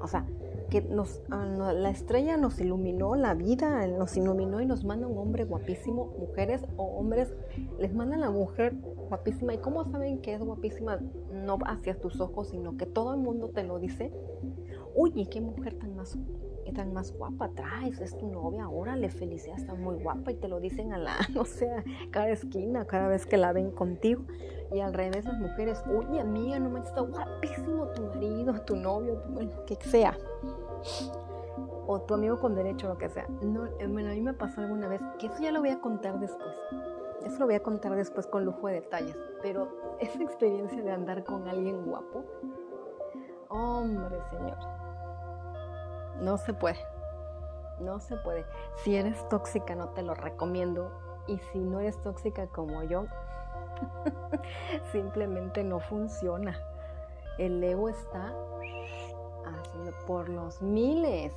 O 0.00 0.06
sea, 0.06 0.24
que 0.70 0.82
nos, 0.82 1.22
la 1.28 1.90
estrella 1.90 2.36
nos 2.36 2.60
iluminó 2.60 3.14
la 3.16 3.34
vida, 3.34 3.86
nos 3.86 4.16
iluminó 4.16 4.60
y 4.60 4.66
nos 4.66 4.84
manda 4.84 5.06
un 5.06 5.18
hombre 5.18 5.44
guapísimo, 5.44 6.14
mujeres 6.18 6.62
o 6.76 6.84
hombres, 6.84 7.34
les 7.78 7.94
manda 7.94 8.16
la 8.16 8.30
mujer 8.30 8.74
guapísima. 9.08 9.54
¿Y 9.54 9.58
cómo 9.58 9.90
saben 9.90 10.20
que 10.20 10.34
es 10.34 10.40
guapísima? 10.40 11.00
No 11.32 11.58
hacia 11.66 11.98
tus 11.98 12.20
ojos, 12.20 12.50
sino 12.50 12.76
que 12.76 12.86
todo 12.86 13.14
el 13.14 13.20
mundo 13.20 13.48
te 13.48 13.64
lo 13.64 13.78
dice. 13.78 14.12
Uy, 14.94 15.26
qué 15.26 15.40
mujer 15.40 15.74
tan 15.78 15.96
más, 15.96 16.18
tan 16.72 16.92
más 16.92 17.12
guapa 17.12 17.50
traes, 17.50 18.00
es 18.00 18.16
tu 18.16 18.28
novia, 18.28 18.68
órale, 18.68 19.10
felicidad, 19.10 19.56
está 19.56 19.74
muy 19.74 19.96
guapa 19.96 20.32
y 20.32 20.34
te 20.34 20.48
lo 20.48 20.60
dicen 20.60 20.92
a 20.92 20.98
la, 20.98 21.16
no 21.34 21.44
sé, 21.44 21.84
cada 22.10 22.30
esquina, 22.30 22.86
cada 22.86 23.08
vez 23.08 23.26
que 23.26 23.36
la 23.36 23.52
ven 23.52 23.70
contigo. 23.70 24.22
Y 24.72 24.80
al 24.80 24.92
revés, 24.92 25.24
las 25.24 25.38
mujeres, 25.38 25.82
oye, 25.86 26.20
amiga, 26.20 26.58
no 26.58 26.68
me 26.68 26.80
está 26.80 27.00
guapísimo 27.00 27.86
tu 27.88 28.02
marido, 28.02 28.60
tu 28.62 28.76
novio, 28.76 29.16
tu, 29.22 29.32
bueno, 29.32 29.64
que 29.64 29.76
sea. 29.76 30.16
O 31.86 32.02
tu 32.02 32.14
amigo 32.14 32.38
con 32.38 32.54
derecho, 32.54 32.88
lo 32.88 32.98
que 32.98 33.08
sea. 33.08 33.26
No, 33.40 33.64
eh, 33.64 33.84
a 33.84 33.88
mí 33.88 34.20
me 34.20 34.34
pasó 34.34 34.60
alguna 34.60 34.88
vez, 34.88 35.00
que 35.18 35.28
eso 35.28 35.42
ya 35.42 35.52
lo 35.52 35.60
voy 35.60 35.70
a 35.70 35.80
contar 35.80 36.20
después. 36.20 36.54
Eso 37.24 37.38
lo 37.40 37.46
voy 37.46 37.54
a 37.54 37.62
contar 37.62 37.94
después 37.96 38.26
con 38.26 38.44
lujo 38.44 38.66
de 38.68 38.74
detalles. 38.74 39.16
Pero 39.42 39.96
esa 40.00 40.22
experiencia 40.22 40.82
de 40.82 40.90
andar 40.90 41.24
con 41.24 41.48
alguien 41.48 41.84
guapo, 41.86 42.24
hombre, 43.48 44.18
señor, 44.30 44.77
no 46.20 46.38
se 46.38 46.54
puede. 46.54 46.78
No 47.80 48.00
se 48.00 48.16
puede. 48.16 48.44
Si 48.82 48.96
eres 48.96 49.28
tóxica, 49.28 49.74
no 49.74 49.90
te 49.90 50.02
lo 50.02 50.14
recomiendo. 50.14 50.90
Y 51.26 51.38
si 51.52 51.58
no 51.58 51.80
eres 51.80 52.00
tóxica 52.02 52.46
como 52.48 52.82
yo, 52.82 53.06
Simplemente 54.92 55.64
no 55.64 55.80
funciona. 55.80 56.58
El 57.38 57.62
ego 57.62 57.88
está 57.88 58.34
por 60.06 60.28
los 60.28 60.60
miles, 60.60 61.32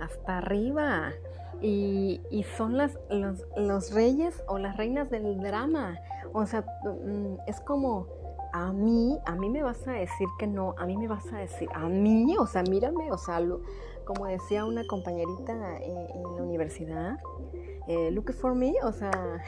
hasta 0.00 0.38
arriba. 0.38 1.12
Y, 1.60 2.44
son 2.56 2.76
las, 2.76 2.98
los, 3.08 3.92
reyes 3.92 4.42
o 4.46 4.58
las 4.58 4.76
reinas 4.76 5.10
del 5.10 5.40
drama. 5.40 5.98
O 6.32 6.46
sea, 6.46 6.64
mm, 6.84 7.36
es 7.46 7.60
como, 7.60 8.06
a 8.54 8.72
mí, 8.72 9.18
a 9.26 9.34
mí 9.34 9.50
me 9.50 9.64
vas 9.64 9.86
a 9.88 9.94
decir 9.94 10.28
que 10.38 10.46
no, 10.46 10.76
a 10.78 10.86
mí 10.86 10.96
me 10.96 11.08
vas 11.08 11.26
a 11.32 11.38
decir, 11.38 11.68
a 11.74 11.88
mí, 11.88 12.36
o 12.38 12.46
sea, 12.46 12.62
mírame, 12.62 13.10
o 13.10 13.18
sea, 13.18 13.42
como 14.04 14.26
decía 14.26 14.64
una 14.64 14.86
compañerita 14.86 15.80
eh, 15.80 16.06
en 16.14 16.22
la 16.22 16.40
universidad, 16.40 17.18
eh, 17.88 18.12
look 18.12 18.32
for 18.32 18.54
me, 18.54 18.72
o 18.84 18.92
sea, 18.92 19.10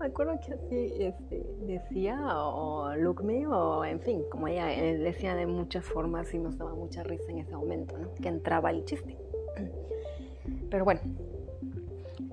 me 0.00 0.06
acuerdo 0.06 0.40
que 0.40 0.54
así 0.54 0.94
este, 0.98 1.46
decía, 1.66 2.18
o 2.38 2.96
look 2.96 3.22
me, 3.22 3.46
o 3.46 3.84
en 3.84 4.00
fin, 4.00 4.22
como 4.30 4.48
ella 4.48 4.72
eh, 4.72 4.96
decía 4.96 5.34
de 5.34 5.46
muchas 5.46 5.84
formas 5.84 6.32
y 6.32 6.38
nos 6.38 6.56
daba 6.56 6.74
mucha 6.74 7.02
risa 7.02 7.30
en 7.30 7.40
ese 7.40 7.54
momento, 7.54 7.98
¿no? 7.98 8.14
Que 8.14 8.28
entraba 8.28 8.70
el 8.70 8.86
chiste. 8.86 9.18
Pero 10.70 10.86
bueno, 10.86 11.02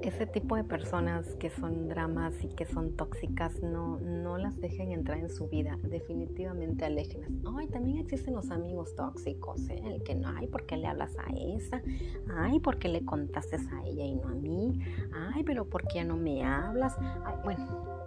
ese 0.02 0.26
tipo 0.28 0.56
de 0.56 0.64
personas 0.64 1.36
que 1.36 1.50
son 1.50 1.90
dramas 1.90 2.44
y 2.44 2.50
que 2.50 2.66
son 2.66 2.96
tóxicas, 2.96 3.62
no, 3.62 4.00
no 4.00 4.38
las 4.38 4.60
dejen 4.60 4.92
entrar 4.92 5.18
en 5.18 5.30
su 5.30 5.48
vida. 5.48 5.78
Definitivamente 5.84 6.86
aléjenlas. 6.86 7.32
Ay, 7.58 7.68
también 7.68 7.98
existen 7.98 8.36
los 8.36 8.52
amigos 8.52 8.96
tóxicos, 8.96 9.68
¿eh? 9.70 9.82
El 9.84 10.04
que 10.04 10.16
no, 10.16 10.30
ay, 10.30 10.48
¿por 10.48 10.66
qué 10.66 10.78
le 10.78 10.88
hablas 10.88 11.16
a 11.18 11.26
esa? 11.36 11.82
Ay, 12.36 12.60
¿por 12.60 12.78
qué 12.78 12.90
le 12.90 13.04
contaste 13.06 13.56
a 13.56 13.86
ella 13.86 14.06
y 14.06 14.16
no 14.16 14.28
a 14.28 14.34
mí? 14.34 14.80
Ay, 15.34 15.44
pero 15.44 15.66
¿por 15.66 15.88
qué 15.88 16.04
no 16.04 16.16
me 16.16 16.44
hablas? 16.44 16.96
Ay, 17.26 17.36
bueno. 17.44 17.98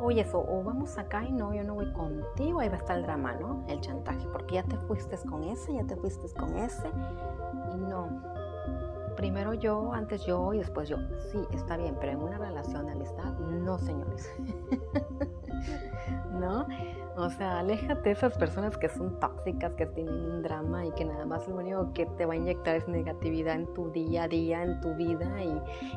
Oye, 0.00 0.20
eso, 0.20 0.38
o 0.38 0.62
vamos 0.62 0.96
acá 0.96 1.24
y 1.24 1.32
no, 1.32 1.52
yo 1.52 1.64
no 1.64 1.74
voy 1.74 1.92
contigo, 1.92 2.60
ahí 2.60 2.68
va 2.68 2.76
a 2.76 2.78
estar 2.78 2.96
el 2.96 3.02
drama, 3.02 3.34
¿no? 3.34 3.64
El 3.68 3.80
chantaje, 3.80 4.28
porque 4.32 4.54
ya 4.54 4.62
te 4.62 4.76
fuiste 4.76 5.16
con 5.28 5.42
ese, 5.42 5.74
ya 5.74 5.84
te 5.84 5.96
fuiste 5.96 6.28
con 6.38 6.56
ese, 6.56 6.88
y 7.74 7.78
no, 7.78 8.08
primero 9.18 9.52
yo, 9.52 9.92
antes 9.92 10.24
yo 10.24 10.54
y 10.54 10.58
después 10.58 10.88
yo. 10.88 10.96
Sí, 11.32 11.38
está 11.52 11.76
bien, 11.76 11.96
pero 11.98 12.12
en 12.12 12.22
una 12.22 12.38
relación 12.38 12.86
de 12.86 12.92
amistad, 12.92 13.36
no, 13.40 13.76
señores. 13.76 14.32
¿No? 16.40 16.64
O 17.16 17.28
sea, 17.30 17.58
aléjate 17.58 18.10
de 18.10 18.10
esas 18.12 18.38
personas 18.38 18.78
que 18.78 18.88
son 18.88 19.18
tóxicas, 19.18 19.72
que 19.74 19.86
tienen 19.86 20.14
un 20.14 20.42
drama 20.42 20.86
y 20.86 20.92
que 20.92 21.04
nada 21.04 21.26
más 21.26 21.48
lo 21.48 21.56
único 21.56 21.92
que 21.92 22.06
te 22.06 22.26
va 22.26 22.34
a 22.34 22.36
inyectar 22.36 22.76
es 22.76 22.86
negatividad 22.86 23.56
en 23.56 23.66
tu 23.74 23.90
día 23.90 24.22
a 24.22 24.28
día, 24.28 24.62
en 24.62 24.80
tu 24.80 24.94
vida 24.94 25.28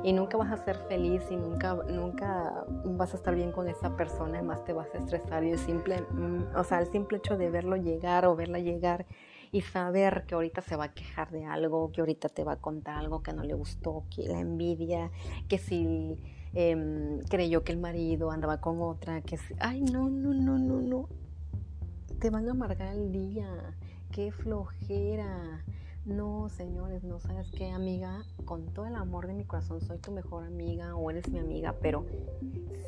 y, 0.04 0.14
nunca 0.14 0.38
vas 0.38 0.52
a 0.52 0.58
ser 0.58 0.78
feliz 0.90 1.22
y 1.30 1.36
nunca, 1.36 1.76
nunca 1.88 2.66
vas 2.86 3.14
a 3.14 3.18
estar 3.18 3.36
bien 3.36 3.52
con 3.52 3.68
esa 3.68 3.96
persona, 3.96 4.40
además 4.40 4.64
te 4.64 4.74
vas 4.74 4.88
a 4.96 4.98
estresar 4.98 5.44
y 5.44 5.52
el 5.52 5.60
simple, 5.60 6.02
mm, 6.10 6.56
o 6.56 6.64
sea, 6.64 6.80
el 6.80 6.88
simple 6.88 7.20
hecho 7.20 7.38
de 7.38 7.52
verlo 7.52 7.76
llegar 7.76 8.26
o 8.26 8.36
verla 8.36 8.58
llegar 8.58 9.06
y 9.52 9.62
saber 9.62 10.26
que 10.28 10.36
ahorita 10.36 10.62
se 10.62 10.76
va 10.76 10.86
a 10.86 10.94
quejar 10.94 11.32
de 11.32 11.46
algo, 11.46 11.92
que 11.92 12.02
ahorita 12.02 12.30
te 12.30 12.44
va 12.44 12.54
a 12.54 12.56
contar 12.58 12.98
algo 12.98 13.22
que 13.22 13.34
no 13.34 13.44
le 13.44 13.54
gustó, 13.54 14.06
que 14.14 14.24
la 14.28 14.40
envidia, 14.40 15.12
que 15.48 15.58
si 15.58 16.18
em, 16.54 17.20
creyó 17.30 17.64
que 17.64 17.74
el 17.74 17.80
marido 17.80 18.32
andaba 18.32 18.62
con 18.62 18.82
otra, 18.82 19.22
que 19.22 19.38
si, 19.38 19.54
ay, 19.60 19.82
no, 19.82 20.10
no, 20.10 20.34
no, 20.34 20.58
no, 20.58 20.82
no, 20.82 21.10
te 22.20 22.30
van 22.30 22.48
a 22.48 22.52
amargar 22.52 22.94
el 22.94 23.12
día, 23.12 23.76
qué 24.12 24.32
flojera. 24.32 25.64
No, 26.06 26.50
señores, 26.50 27.04
no 27.04 27.20
sabes 27.20 27.52
qué, 27.52 27.70
amiga, 27.70 28.26
con 28.46 28.66
todo 28.74 28.88
el 28.88 28.96
amor 28.96 29.28
de 29.28 29.36
mi 29.36 29.46
corazón 29.46 29.82
soy 29.82 30.00
tu 30.00 30.12
mejor 30.12 30.44
amiga 30.44 30.96
o 30.96 31.12
eres 31.12 31.30
mi 31.30 31.38
amiga, 31.38 31.76
pero 31.80 32.08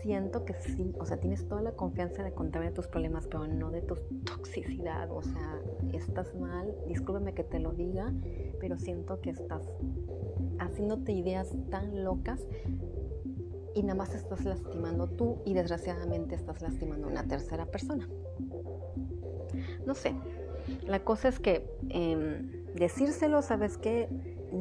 siento 0.02 0.46
que 0.46 0.56
sí, 0.56 0.96
o 1.00 1.06
sea, 1.06 1.18
tienes 1.18 1.48
toda 1.48 1.62
la 1.62 1.74
confianza 1.74 2.24
de 2.24 2.34
contarme 2.34 2.72
tus 2.72 2.88
problemas, 2.88 3.28
pero 3.28 3.46
no 3.46 3.70
de 3.70 3.84
tu 3.84 3.98
toxicidad, 4.26 5.12
o 5.12 5.22
sea, 5.22 5.60
estás 5.94 6.34
mal, 6.34 6.74
discúlpeme 6.88 7.36
que 7.36 7.44
te 7.44 7.60
lo 7.60 7.74
diga, 7.74 8.12
pero 8.60 8.80
siento 8.80 9.22
que 9.22 9.30
estás 9.30 9.62
haciéndote 10.58 11.12
ideas 11.12 11.56
tan 11.70 12.04
locas 12.04 12.42
y 13.76 13.84
nada 13.84 13.94
más 13.94 14.16
estás 14.16 14.44
lastimando 14.44 15.06
tú 15.06 15.38
y 15.46 15.54
desgraciadamente 15.54 16.34
estás 16.34 16.64
lastimando 16.64 17.08
a 17.08 17.12
una 17.12 17.28
tercera 17.28 17.68
persona. 17.68 18.10
No 19.86 19.94
sé, 19.94 20.16
la 20.88 21.04
cosa 21.04 21.28
es 21.28 21.40
que... 21.40 21.70
Em, 21.90 22.63
decírselo, 22.74 23.42
sabes 23.42 23.78
que 23.78 24.10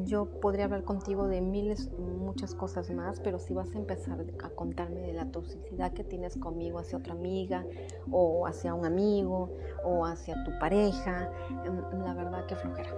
yo 0.04 0.26
podría 0.40 0.64
hablar 0.64 0.84
contigo 0.84 1.28
de 1.28 1.40
miles, 1.40 1.90
muchas 1.98 2.54
cosas 2.54 2.90
más, 2.90 3.20
pero 3.20 3.38
si 3.38 3.52
vas 3.52 3.74
a 3.74 3.78
empezar 3.78 4.24
a 4.42 4.48
contarme 4.50 5.00
de 5.00 5.12
la 5.12 5.26
toxicidad 5.26 5.92
que 5.92 6.04
tienes 6.04 6.36
conmigo 6.38 6.78
hacia 6.78 6.98
otra 6.98 7.12
amiga 7.12 7.64
o 8.10 8.46
hacia 8.46 8.74
un 8.74 8.86
amigo 8.86 9.50
o 9.84 10.06
hacia 10.06 10.42
tu 10.44 10.58
pareja, 10.58 11.30
em, 11.64 12.04
la 12.04 12.14
verdad 12.14 12.46
que 12.46 12.56
flojera, 12.56 12.90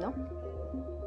¿no? 0.00 0.14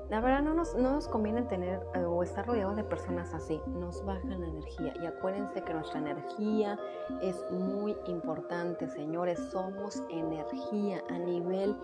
La 0.10 0.19
verdad 0.19 0.43
no 0.43 0.53
nos, 0.53 0.75
no 0.75 0.91
nos 0.91 1.08
conviene 1.08 1.41
tener 1.43 1.82
eh, 1.95 2.03
o 2.03 2.21
estar 2.21 2.45
rodeados 2.45 2.75
de 2.75 2.84
personas 2.84 3.34
así, 3.34 3.60
nos 3.67 4.06
bajan 4.06 4.41
la 4.41 4.47
energía. 4.47 4.93
Y 5.01 5.08
acuérdense 5.08 5.63
que 5.63 5.73
nuestra 5.73 5.99
energía 5.99 6.77
es 7.21 7.43
muy 7.49 7.95
importante, 8.06 8.88
señores, 8.89 9.39
somos 9.51 10.03
energía 10.12 11.01
a 11.10 11.17
nivel 11.17 11.75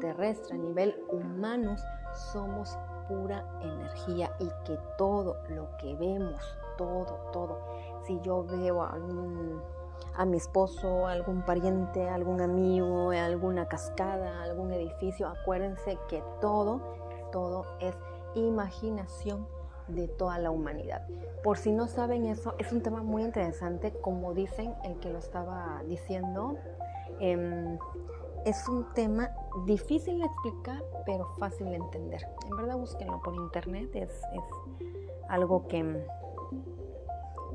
terrestre, 0.00 0.54
a 0.54 0.58
nivel 0.58 1.02
humano, 1.10 1.76
somos 2.32 2.76
pura 3.08 3.44
energía 3.60 4.30
y 4.38 4.48
que 4.64 4.78
todo 4.96 5.36
lo 5.48 5.68
que 5.78 5.94
vemos, 5.96 6.42
todo, 6.76 7.30
todo, 7.32 7.58
si 8.06 8.20
yo 8.22 8.44
veo 8.44 8.82
a, 8.82 10.24
mi 10.26 10.36
esposo, 10.36 11.06
algún 11.06 11.42
pariente, 11.42 12.08
algún 12.08 12.40
amigo, 12.40 13.10
alguna 13.10 13.66
cascada, 13.66 14.42
algún 14.42 14.72
edificio, 14.72 15.26
acuérdense 15.28 15.98
que 16.08 16.22
todo, 16.40 16.80
todo 17.32 17.66
es 17.80 17.94
imaginación 18.34 19.46
de 19.88 20.08
toda 20.08 20.38
la 20.38 20.50
humanidad. 20.50 21.06
Por 21.42 21.58
si 21.58 21.72
no 21.72 21.86
saben 21.88 22.24
eso, 22.26 22.54
es 22.58 22.72
un 22.72 22.82
tema 22.82 23.02
muy 23.02 23.22
interesante, 23.22 23.92
como 24.00 24.32
dicen 24.32 24.74
el 24.84 24.98
que 24.98 25.10
lo 25.10 25.18
estaba 25.18 25.82
diciendo. 25.86 26.56
Eh, 27.20 27.78
es 28.44 28.68
un 28.68 28.92
tema 28.94 29.30
difícil 29.66 30.18
de 30.18 30.26
explicar, 30.26 30.82
pero 31.06 31.26
fácil 31.38 31.70
de 31.70 31.76
entender. 31.76 32.26
En 32.50 32.56
verdad, 32.56 32.76
búsquenlo 32.76 33.20
por 33.22 33.34
internet, 33.34 33.90
es, 33.94 34.10
algo 35.28 35.66
que, 35.66 36.04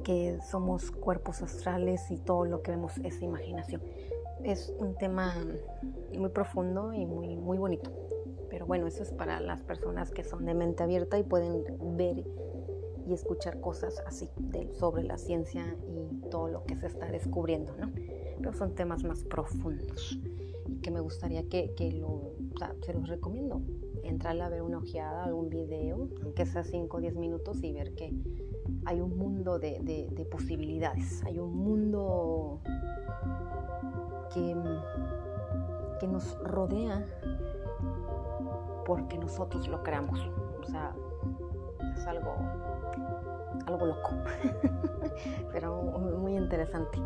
que 0.04 0.40
somos 0.42 0.90
cuerpos 0.90 1.44
astrales 1.44 2.10
y 2.10 2.18
todo 2.18 2.46
lo 2.46 2.64
que 2.64 2.72
vemos 2.72 2.98
es 3.04 3.22
imaginación. 3.22 3.82
Es 4.44 4.74
un 4.80 4.96
tema 4.96 5.36
muy 6.18 6.30
profundo 6.30 6.94
y 6.94 7.06
muy, 7.06 7.36
muy 7.36 7.60
bonito. 7.60 7.92
Pero 8.50 8.66
bueno, 8.66 8.88
eso 8.88 9.04
es 9.04 9.12
para 9.12 9.40
las 9.40 9.62
personas 9.62 10.10
que 10.10 10.24
son 10.24 10.46
de 10.46 10.56
mente 10.56 10.82
abierta 10.82 11.20
y 11.20 11.24
pueden 11.24 11.64
ver 11.98 12.26
y 13.06 13.14
escuchar 13.14 13.60
cosas 13.60 14.02
así 14.08 14.30
sobre 14.74 15.04
la 15.04 15.18
ciencia 15.18 15.76
y 15.88 16.30
todo 16.30 16.48
lo 16.48 16.64
que 16.64 16.76
se 16.76 16.88
está 16.88 17.06
descubriendo, 17.12 17.76
¿no? 17.78 17.92
Pero 18.40 18.54
son 18.54 18.74
temas 18.74 19.04
más 19.04 19.24
profundos 19.24 20.20
que 20.82 20.92
me 20.92 21.00
gustaría 21.00 21.48
que, 21.48 21.74
lo, 22.00 22.34
se 22.82 22.94
los 22.94 23.08
recomiendo. 23.08 23.62
entrarle 24.04 24.44
a 24.44 24.50
ver 24.50 24.62
una 24.62 24.78
ojeada, 24.78 25.26
algún 25.26 25.50
video, 25.50 26.10
aunque 26.24 26.46
sea 26.46 26.64
5 26.64 26.98
o 26.98 27.00
10 27.00 27.16
minutos, 27.16 27.64
y 27.64 27.74
ver 27.74 27.96
que 27.96 28.14
hay 28.86 29.02
un 29.02 29.18
mundo 29.18 29.60
de, 29.60 30.28
posibilidades, 30.32 31.24
hay 31.26 31.40
un 31.40 31.56
mundo 31.58 32.62
que, 34.34 34.56
que 36.00 36.08
nos 36.08 36.38
rodea 36.44 37.06
porque 38.86 39.20
nosotros 39.20 39.68
lo 39.68 39.84
creamos. 39.84 40.20
O 40.62 40.66
sea, 40.66 40.96
es 41.96 42.08
algo, 42.08 42.36
algo 43.66 43.86
loco, 43.86 44.12
pero 45.52 45.82
muy 45.82 46.36
interesante. 46.36 47.00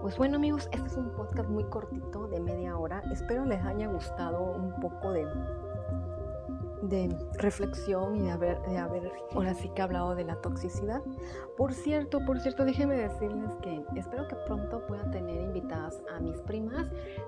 Pues 0.00 0.16
bueno 0.16 0.36
amigos, 0.36 0.68
este 0.72 0.86
es 0.86 0.96
un 0.96 1.10
podcast 1.10 1.48
muy 1.48 1.64
cortito 1.64 2.28
de 2.28 2.40
media 2.40 2.76
hora. 2.78 3.02
Espero 3.10 3.44
les 3.44 3.62
haya 3.64 3.88
gustado 3.88 4.52
un 4.52 4.78
poco 4.80 5.10
de, 5.12 5.26
de 6.82 7.08
reflexión 7.38 8.16
y 8.16 8.20
de 8.20 8.30
haber, 8.30 8.62
de 8.62 8.78
haber 8.78 9.12
ahora 9.34 9.54
sí 9.54 9.68
que 9.70 9.82
hablado 9.82 10.14
de 10.14 10.24
la 10.24 10.36
toxicidad. 10.36 11.02
Por 11.56 11.72
cierto, 11.74 12.24
por 12.24 12.38
cierto, 12.38 12.64
déjenme 12.64 12.96
decirles 12.96 13.50
que 13.60 13.84
espero 13.96 14.28
que 14.28 14.36
pronto 14.46 14.86
pueda 14.86 15.10
tener 15.10 15.40
invitadas 15.40 16.00
a 16.14 16.20
mis 16.20 16.40
primas. 16.42 16.86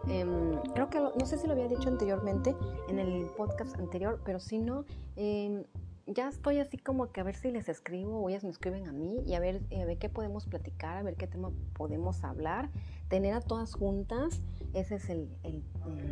Em, 0.08 0.56
creo 0.72 0.88
que 0.88 1.00
no 1.00 1.26
sé 1.26 1.38
si 1.38 1.46
lo 1.46 1.54
había 1.54 1.66
dicho 1.66 1.88
anteriormente 1.88 2.54
en 2.88 3.00
el 3.00 3.26
podcast 3.36 3.76
anterior, 3.78 4.20
pero 4.24 4.38
si 4.38 4.58
no, 4.58 4.84
eh, 5.16 5.64
ya 6.12 6.28
estoy 6.28 6.58
así 6.58 6.76
como 6.76 7.12
que 7.12 7.20
a 7.20 7.24
ver 7.24 7.34
si 7.34 7.50
les 7.50 7.68
escribo 7.68 8.20
o 8.20 8.28
ellas 8.28 8.44
me 8.44 8.50
escriben 8.50 8.86
a 8.86 8.92
mí 8.92 9.22
y 9.26 9.34
a 9.34 9.40
ver, 9.40 9.60
ver 9.68 9.98
qué 9.98 10.08
podemos 10.08 10.46
platicar, 10.46 10.96
a 10.96 11.02
ver 11.02 11.16
qué 11.16 11.26
tema 11.26 11.50
podemos 11.74 12.24
hablar, 12.24 12.70
tener 13.08 13.34
a 13.34 13.40
todas 13.40 13.74
juntas, 13.74 14.42
ese 14.72 14.96
es 14.96 15.08
el, 15.08 15.28
el, 15.42 15.62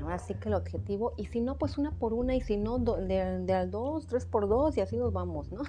ahora 0.03 0.19
sí 0.19 0.35
que 0.35 0.49
el 0.49 0.55
objetivo, 0.55 1.15
y 1.17 1.27
si 1.27 1.41
no, 1.41 1.57
pues 1.59 1.79
una 1.79 1.93
por 1.93 2.13
una, 2.13 2.35
y 2.35 2.41
si 2.41 2.57
no, 2.57 2.79
de, 2.79 3.41
de 3.41 3.53
al 3.53 3.71
dos, 3.71 4.07
tres 4.07 4.25
por 4.25 4.49
dos, 4.49 4.77
y 4.77 4.81
así 4.81 4.97
nos 4.97 5.13
vamos, 5.13 5.51
¿no? 5.53 5.63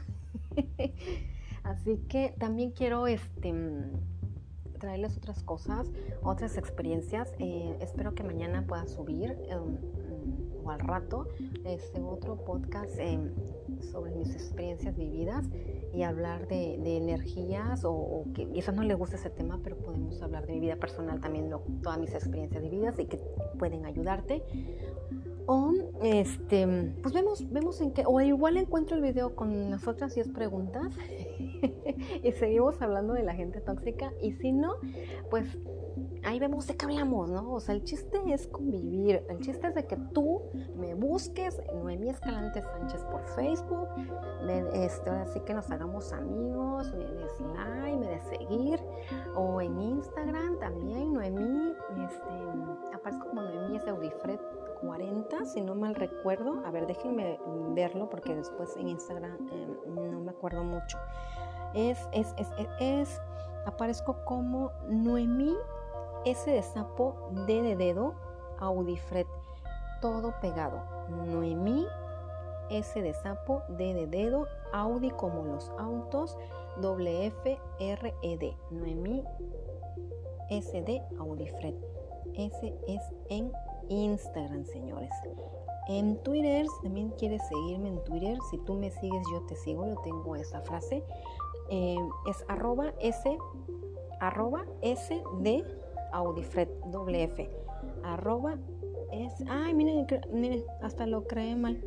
así 1.64 1.98
que 2.08 2.36
también 2.38 2.72
quiero 2.72 3.08
este 3.08 3.54
traerles 4.80 5.18
otras 5.18 5.44
cosas, 5.44 5.92
otras 6.24 6.58
experiencias. 6.58 7.34
Eh, 7.38 7.78
espero 7.82 8.16
que 8.16 8.24
mañana 8.24 8.66
pueda 8.66 8.88
subir. 8.88 9.38
Em, 9.50 9.78
o 10.64 10.72
al 10.72 10.80
rato 10.80 11.28
este 11.66 12.02
otro 12.02 12.36
podcast 12.44 12.98
em, 13.00 13.32
sobre 13.82 14.16
mis 14.16 14.34
experiencias 14.34 14.96
vividas 14.96 15.46
y 15.94 16.04
hablar 16.04 16.48
de, 16.48 16.76
energías 16.98 17.84
o, 17.84 18.26
que 18.34 18.48
quizás 18.50 18.76
no 18.76 18.84
le 18.84 18.94
gusta 18.94 19.16
ese 19.16 19.30
tema, 19.30 19.60
pero 19.64 19.78
podemos 19.78 20.22
hablar 20.22 20.46
de 20.46 20.54
mi 20.54 20.60
vida 20.60 20.76
personal 20.76 21.20
también, 21.20 21.50
todas 21.82 22.00
mis 22.00 22.14
experiencias 22.14 22.62
vividas 22.62 23.00
y 23.00 23.06
que 23.06 23.18
pueden 23.58 23.86
ayudarte. 23.86 24.44
O 25.52 25.74
este, 26.04 26.94
pues 27.02 27.12
vemos, 27.14 27.52
vemos 27.52 27.82
en 27.82 27.92
qué, 27.92 28.04
o 28.06 28.22
igual 28.22 28.58
encuentro 28.58 28.96
el 28.96 29.02
video 29.02 29.36
con 29.36 29.72
las 29.72 29.88
otras 29.88 30.14
10 30.14 30.30
preguntas 30.30 30.94
y 32.24 32.32
seguimos 32.34 32.80
hablando 32.84 33.14
de 33.14 33.24
la 33.24 33.34
gente 33.34 33.60
tóxica 33.60 34.14
y 34.22 34.34
si 34.34 34.52
no, 34.52 34.76
pues 35.32 35.58
ahí 36.24 36.40
vemos 36.40 36.68
de 36.68 36.76
qué 36.76 36.86
hablamos, 36.86 37.30
¿no? 37.30 37.54
O 37.54 37.60
sea, 37.60 37.76
el 37.76 37.84
chiste 37.84 38.20
es 38.28 38.48
convivir, 38.48 39.24
el 39.30 39.40
chiste 39.40 39.68
es 39.68 39.76
de 39.76 39.86
que 39.86 39.98
tú 40.14 40.42
me 40.76 40.94
busques, 40.94 41.62
Noemí 41.74 42.10
Escalante 42.10 42.62
Sánchez 42.62 43.04
por 43.06 43.24
Facebook, 43.36 43.88
me, 44.46 44.86
este, 44.86 45.10
ahora 45.10 45.28
sí 45.28 45.40
que 45.42 45.54
nos 45.54 45.70
hagamos 45.72 46.12
amigos, 46.14 46.94
me 46.94 47.06
des 47.06 47.40
like, 47.40 47.98
me 47.98 48.08
des 48.08 48.24
seguir, 48.24 48.80
o 49.36 49.62
en 49.62 49.80
Instagram 49.80 50.60
también, 50.60 51.14
Noemí, 51.14 51.74
este, 52.06 52.94
aparece 52.94 53.20
como 53.20 53.42
Noemí 53.42 53.78
es 53.78 53.88
Audifred 53.88 54.40
40, 54.82 55.46
si 55.46 55.62
no 55.62 55.76
mal 55.76 55.96
recuerdo, 55.96 56.62
a 56.66 56.72
ver, 56.72 56.88
déjenme 56.88 57.40
verlo 57.70 58.10
porque 58.10 58.36
después 58.36 58.76
en 58.78 58.90
Instagram 58.90 59.38
em, 59.52 60.12
no 60.12 60.20
me 60.22 60.32
acuerdo 60.32 60.64
mucho. 60.64 60.98
Es, 61.74 62.00
es, 62.12 62.34
es, 62.38 62.48
es, 62.80 63.22
aparezco 63.66 64.24
como 64.26 64.72
Noemí 64.88 65.56
S 66.26 66.50
de 66.50 66.62
sapo, 66.62 67.16
D 67.48 67.62
de 67.62 67.76
dedo, 67.76 68.14
Audifred, 68.60 69.26
todo 70.02 70.34
pegado. 70.42 70.82
Noemí, 71.10 71.88
S 72.70 73.02
de 73.02 73.14
sapo, 73.14 73.64
D 73.70 73.94
de 73.94 74.08
dedo, 74.08 74.48
Audi 74.74 75.10
como 75.12 75.44
los 75.44 75.72
autos, 75.78 76.38
F 76.82 77.60
R 77.80 78.14
E 78.22 78.38
D. 78.38 78.56
Noemí, 78.70 79.24
S 80.50 80.82
de 80.82 81.02
Audifred. 81.18 81.76
S 82.36 82.74
es 82.88 83.02
en 83.30 83.52
Instagram, 83.90 84.66
señores. 84.66 85.10
En 85.88 86.22
Twitter, 86.22 86.68
también 86.84 87.10
quieres 87.18 87.42
seguirme 87.48 87.90
en 87.90 88.04
Twitter, 88.04 88.38
si 88.52 88.60
tú 88.60 88.76
me 88.76 88.92
sigues 88.92 89.24
yo 89.32 89.42
te 89.48 89.56
sigo, 89.56 89.88
yo 89.88 89.96
tengo 90.04 90.36
esa 90.36 90.62
frase. 90.62 91.04
Eh, 91.72 91.98
es 92.30 92.46
arroba 92.48 92.94
S, 93.00 93.38
arroba 94.20 94.66
S 94.82 95.24
de 95.40 95.64
Audifred, 96.12 96.70
doble 96.92 97.24
F, 97.24 97.50
arroba 98.04 98.58
es, 99.12 99.34
ay, 99.48 99.74
miren, 99.74 100.06
miren, 100.32 100.64
hasta 100.82 101.06
lo 101.06 101.26
creé 101.26 101.56
mal. 101.56 101.82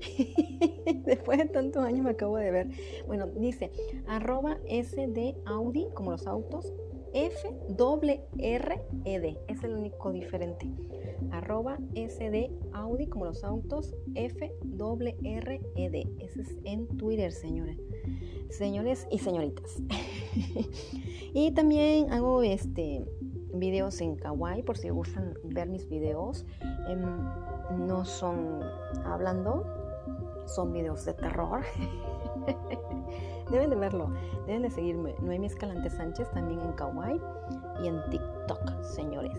Después 1.04 1.38
de 1.38 1.46
tantos 1.46 1.82
años 1.82 2.04
me 2.04 2.10
acabo 2.10 2.36
de 2.36 2.50
ver. 2.50 2.68
Bueno, 3.06 3.26
dice 3.26 3.70
arroba 4.06 4.58
SD 4.66 5.34
Audi, 5.46 5.88
como 5.94 6.12
los 6.12 6.26
autos, 6.26 6.72
F 7.14 7.36
R 8.38 8.80
E. 9.04 9.38
Es 9.48 9.64
el 9.64 9.74
único 9.74 10.12
diferente. 10.12 10.70
Arroba 11.30 11.78
SD 11.94 12.50
Audi, 12.72 13.06
como 13.06 13.26
los 13.26 13.44
autos, 13.44 13.94
F 14.14 14.52
R 15.22 15.60
E. 15.76 16.08
Ese 16.20 16.40
es 16.42 16.56
en 16.64 16.86
Twitter, 16.96 17.32
señores. 17.32 17.78
Señores 18.50 19.06
y 19.10 19.18
señoritas. 19.18 19.82
y 21.34 21.50
también 21.52 22.12
hago 22.12 22.42
este 22.42 23.04
videos 23.54 24.00
en 24.00 24.16
Kawaii 24.16 24.62
por 24.62 24.76
si 24.76 24.90
gustan 24.90 25.34
ver 25.44 25.68
mis 25.68 25.88
videos. 25.88 26.44
Em, 26.88 27.00
no 27.86 28.04
son 28.04 28.60
hablando, 29.04 29.64
son 30.46 30.72
videos 30.72 31.04
de 31.04 31.14
terror. 31.14 31.62
deben 33.50 33.70
de 33.70 33.76
verlo, 33.76 34.10
deben 34.46 34.62
de 34.62 34.70
seguirme. 34.70 35.14
Noemi 35.20 35.46
Escalante 35.46 35.90
Sánchez 35.90 36.30
también 36.32 36.60
en 36.60 36.72
Kawaii 36.72 37.20
y 37.82 37.88
en 37.88 38.02
TikTok, 38.10 38.82
señores. 38.82 39.38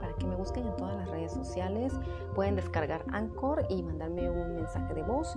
Para 0.00 0.14
que 0.14 0.26
me 0.26 0.34
busquen 0.34 0.66
en 0.66 0.76
todas 0.76 0.96
las 0.96 1.10
redes 1.10 1.32
sociales, 1.32 1.92
pueden 2.34 2.56
descargar 2.56 3.04
Anchor 3.12 3.66
y 3.68 3.82
mandarme 3.82 4.30
un 4.30 4.56
mensaje 4.56 4.94
de 4.94 5.02
voz 5.02 5.36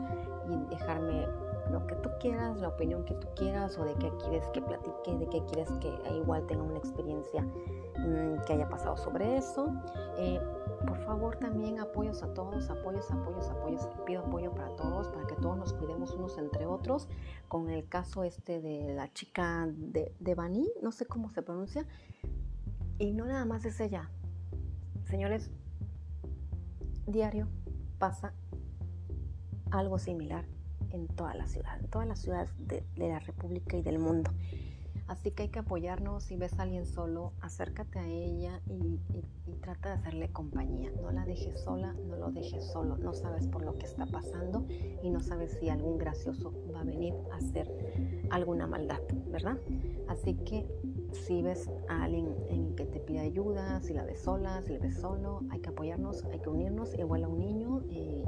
y 0.50 0.70
dejarme 0.70 1.28
lo 1.74 1.88
que 1.88 1.96
tú 1.96 2.10
quieras, 2.20 2.60
la 2.60 2.70
opinión 2.70 3.04
que 3.04 3.16
tú 3.16 3.28
quieras 3.36 3.78
o 3.80 3.84
de 3.84 3.96
qué 3.96 4.12
quieres 4.20 4.48
que 4.54 4.62
platique, 4.62 5.18
de 5.18 5.28
qué 5.28 5.44
quieres 5.46 5.70
que 5.82 5.92
igual 6.16 6.46
tenga 6.46 6.62
una 6.62 6.78
experiencia 6.78 7.42
mm, 7.42 8.46
que 8.46 8.54
haya 8.54 8.70
pasado 8.70 8.96
sobre 8.96 9.38
eso. 9.38 9.74
Eh, 10.18 10.40
por 10.86 11.00
favor 11.00 11.38
también 11.38 11.80
apoyos 11.80 12.22
a 12.22 12.32
todos, 12.34 12.70
apoyos, 12.70 13.10
apoyos, 13.10 13.50
apoyos. 13.50 13.90
Pido 14.06 14.22
apoyo 14.22 14.54
para 14.54 14.76
todos, 14.76 15.10
para 15.10 15.26
que 15.26 15.36
todos 15.36 15.58
nos 15.58 15.74
cuidemos 15.74 16.14
unos 16.14 16.38
entre 16.38 16.68
otros. 16.68 17.10
Con 17.48 17.70
el 17.70 17.88
caso 17.90 18.24
este 18.24 18.62
de 18.62 18.94
la 18.94 19.12
chica 19.12 19.68
de, 19.68 20.14
de 20.20 20.36
Bani, 20.36 20.72
no 20.84 20.92
sé 20.92 21.08
cómo 21.08 21.32
se 21.32 21.42
pronuncia. 21.42 21.88
Y 23.00 23.14
no 23.14 23.26
nada 23.26 23.46
más 23.46 23.66
es 23.66 23.80
ella. 23.80 24.12
Señores, 25.06 25.50
diario 27.08 27.48
pasa 27.98 28.34
algo 29.72 29.98
similar 29.98 30.53
en 30.94 31.08
toda 31.08 31.34
la 31.34 31.48
ciudad, 31.48 31.80
en 31.80 31.88
todas 31.88 32.08
las 32.08 32.20
ciudades 32.20 32.50
de, 32.60 32.84
la 32.96 33.20
República 33.20 33.76
y 33.78 33.82
del 33.82 34.00
mundo. 34.00 34.32
Así 35.08 35.32
que 35.32 35.44
hay 35.44 35.50
que 35.50 35.60
apoyarnos. 35.60 36.24
Si 36.24 36.38
ves 36.38 36.58
a 36.60 36.64
alguien 36.64 36.86
solo, 36.86 37.34
acércate 37.42 38.00
a 38.00 38.08
ella 38.08 38.62
y, 38.68 39.00
trata 39.62 39.90
de 39.90 39.96
hacerle 39.96 40.30
compañía. 40.30 40.92
No 41.02 41.12
la 41.12 41.26
dejes 41.26 41.60
sola, 41.62 41.94
no 42.08 42.16
lo 42.16 42.32
dejes 42.32 42.66
solo. 42.72 42.98
No 42.98 43.14
sabes 43.14 43.48
por 43.48 43.64
lo 43.64 43.76
que 43.76 43.86
está 43.86 44.06
pasando 44.06 44.66
y 45.02 45.10
no 45.10 45.20
sabes 45.20 45.58
si 45.60 45.70
algún 45.70 45.98
gracioso 45.98 46.54
va 46.74 46.82
a 46.82 46.84
venir 46.84 47.14
a 47.32 47.38
hacer 47.38 47.70
alguna 48.30 48.68
maldad, 48.68 49.02
¿verdad? 49.28 49.58
Así 50.08 50.36
que 50.36 50.66
si 51.12 51.42
ves 51.42 51.70
a 51.90 52.04
alguien 52.04 52.36
en 52.50 52.76
que 52.76 52.86
te 52.86 53.00
pide 53.00 53.20
ayuda, 53.20 53.82
si 53.82 53.94
la 53.94 54.04
ves 54.04 54.22
sola, 54.22 54.62
si 54.64 54.74
la 54.74 54.80
ves 54.80 55.00
solo, 55.00 55.42
hay 55.50 55.60
que 55.60 55.70
apoyarnos, 55.70 56.24
hay 56.26 56.40
que 56.40 56.50
unirnos. 56.50 56.94
Igual 56.98 57.24
a 57.24 57.28
un 57.28 57.40
niño. 57.40 57.82
Eh, 57.90 58.26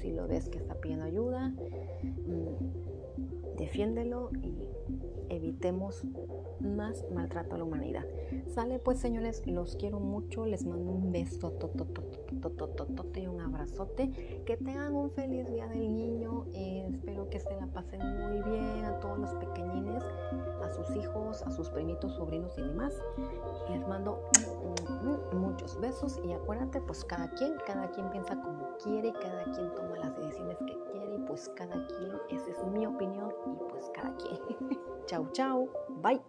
si 0.00 0.12
lo 0.12 0.26
ves 0.26 0.48
que 0.48 0.58
está 0.58 0.74
pidiendo 0.74 1.04
ayuda, 1.04 1.48
mm, 1.48 3.56
defiéndelo 3.58 4.30
y 4.42 4.68
evitemos 5.28 6.04
más 6.60 7.04
maltrato 7.12 7.54
a 7.54 7.58
la 7.58 7.64
humanidad. 7.64 8.04
Sale 8.46 8.78
pues 8.78 8.98
señores, 8.98 9.46
los 9.46 9.76
quiero 9.76 10.00
mucho, 10.00 10.46
les 10.46 10.64
mando 10.64 10.90
un 10.90 11.12
beso 11.12 11.52
y 13.16 13.26
un 13.26 13.40
abrazote, 13.40 14.10
que 14.44 14.56
tengan 14.56 14.94
un 14.94 15.10
feliz 15.10 15.48
día 15.48 15.66
del 15.68 15.94
niño, 15.94 16.46
eh, 16.52 16.88
espero 16.92 17.28
que 17.30 17.40
se 17.40 17.54
la 17.56 17.66
pasen 17.66 18.00
muy 18.00 18.42
bien 18.42 18.84
a 18.84 18.98
todos 19.00 19.18
los 19.18 19.30
pequeñines, 19.34 20.02
a 20.62 20.70
sus 20.70 20.96
hijos, 20.96 21.42
a 21.42 21.50
sus 21.50 21.70
primitos, 21.70 22.12
sobrinos 22.14 22.56
y 22.58 22.62
demás. 22.62 22.94
Les 23.70 23.86
mando 23.86 24.20
muchos 25.32 25.80
besos 25.80 26.20
y 26.24 26.32
acuérdate 26.32 26.80
pues 26.80 27.04
cada 27.04 27.30
quien, 27.30 27.54
cada 27.66 27.90
quien 27.90 28.10
piensa 28.10 28.40
como 28.40 28.76
quiere, 28.82 29.12
cada 29.12 29.44
quien 29.44 29.74
toma 29.74 29.96
las 29.96 30.16
decisiones 30.16 30.58
que 30.58 30.76
quiere 30.90 31.03
y 31.14 31.18
pues 31.26 31.50
cada 31.56 31.86
quien, 31.86 32.12
esa 32.30 32.50
es 32.50 32.64
mi 32.64 32.86
opinión 32.86 33.32
y 33.46 33.70
pues 33.70 33.90
cada 33.94 34.14
quien. 34.16 34.38
chau 35.06 35.26
chau, 35.32 35.68
bye. 36.02 36.20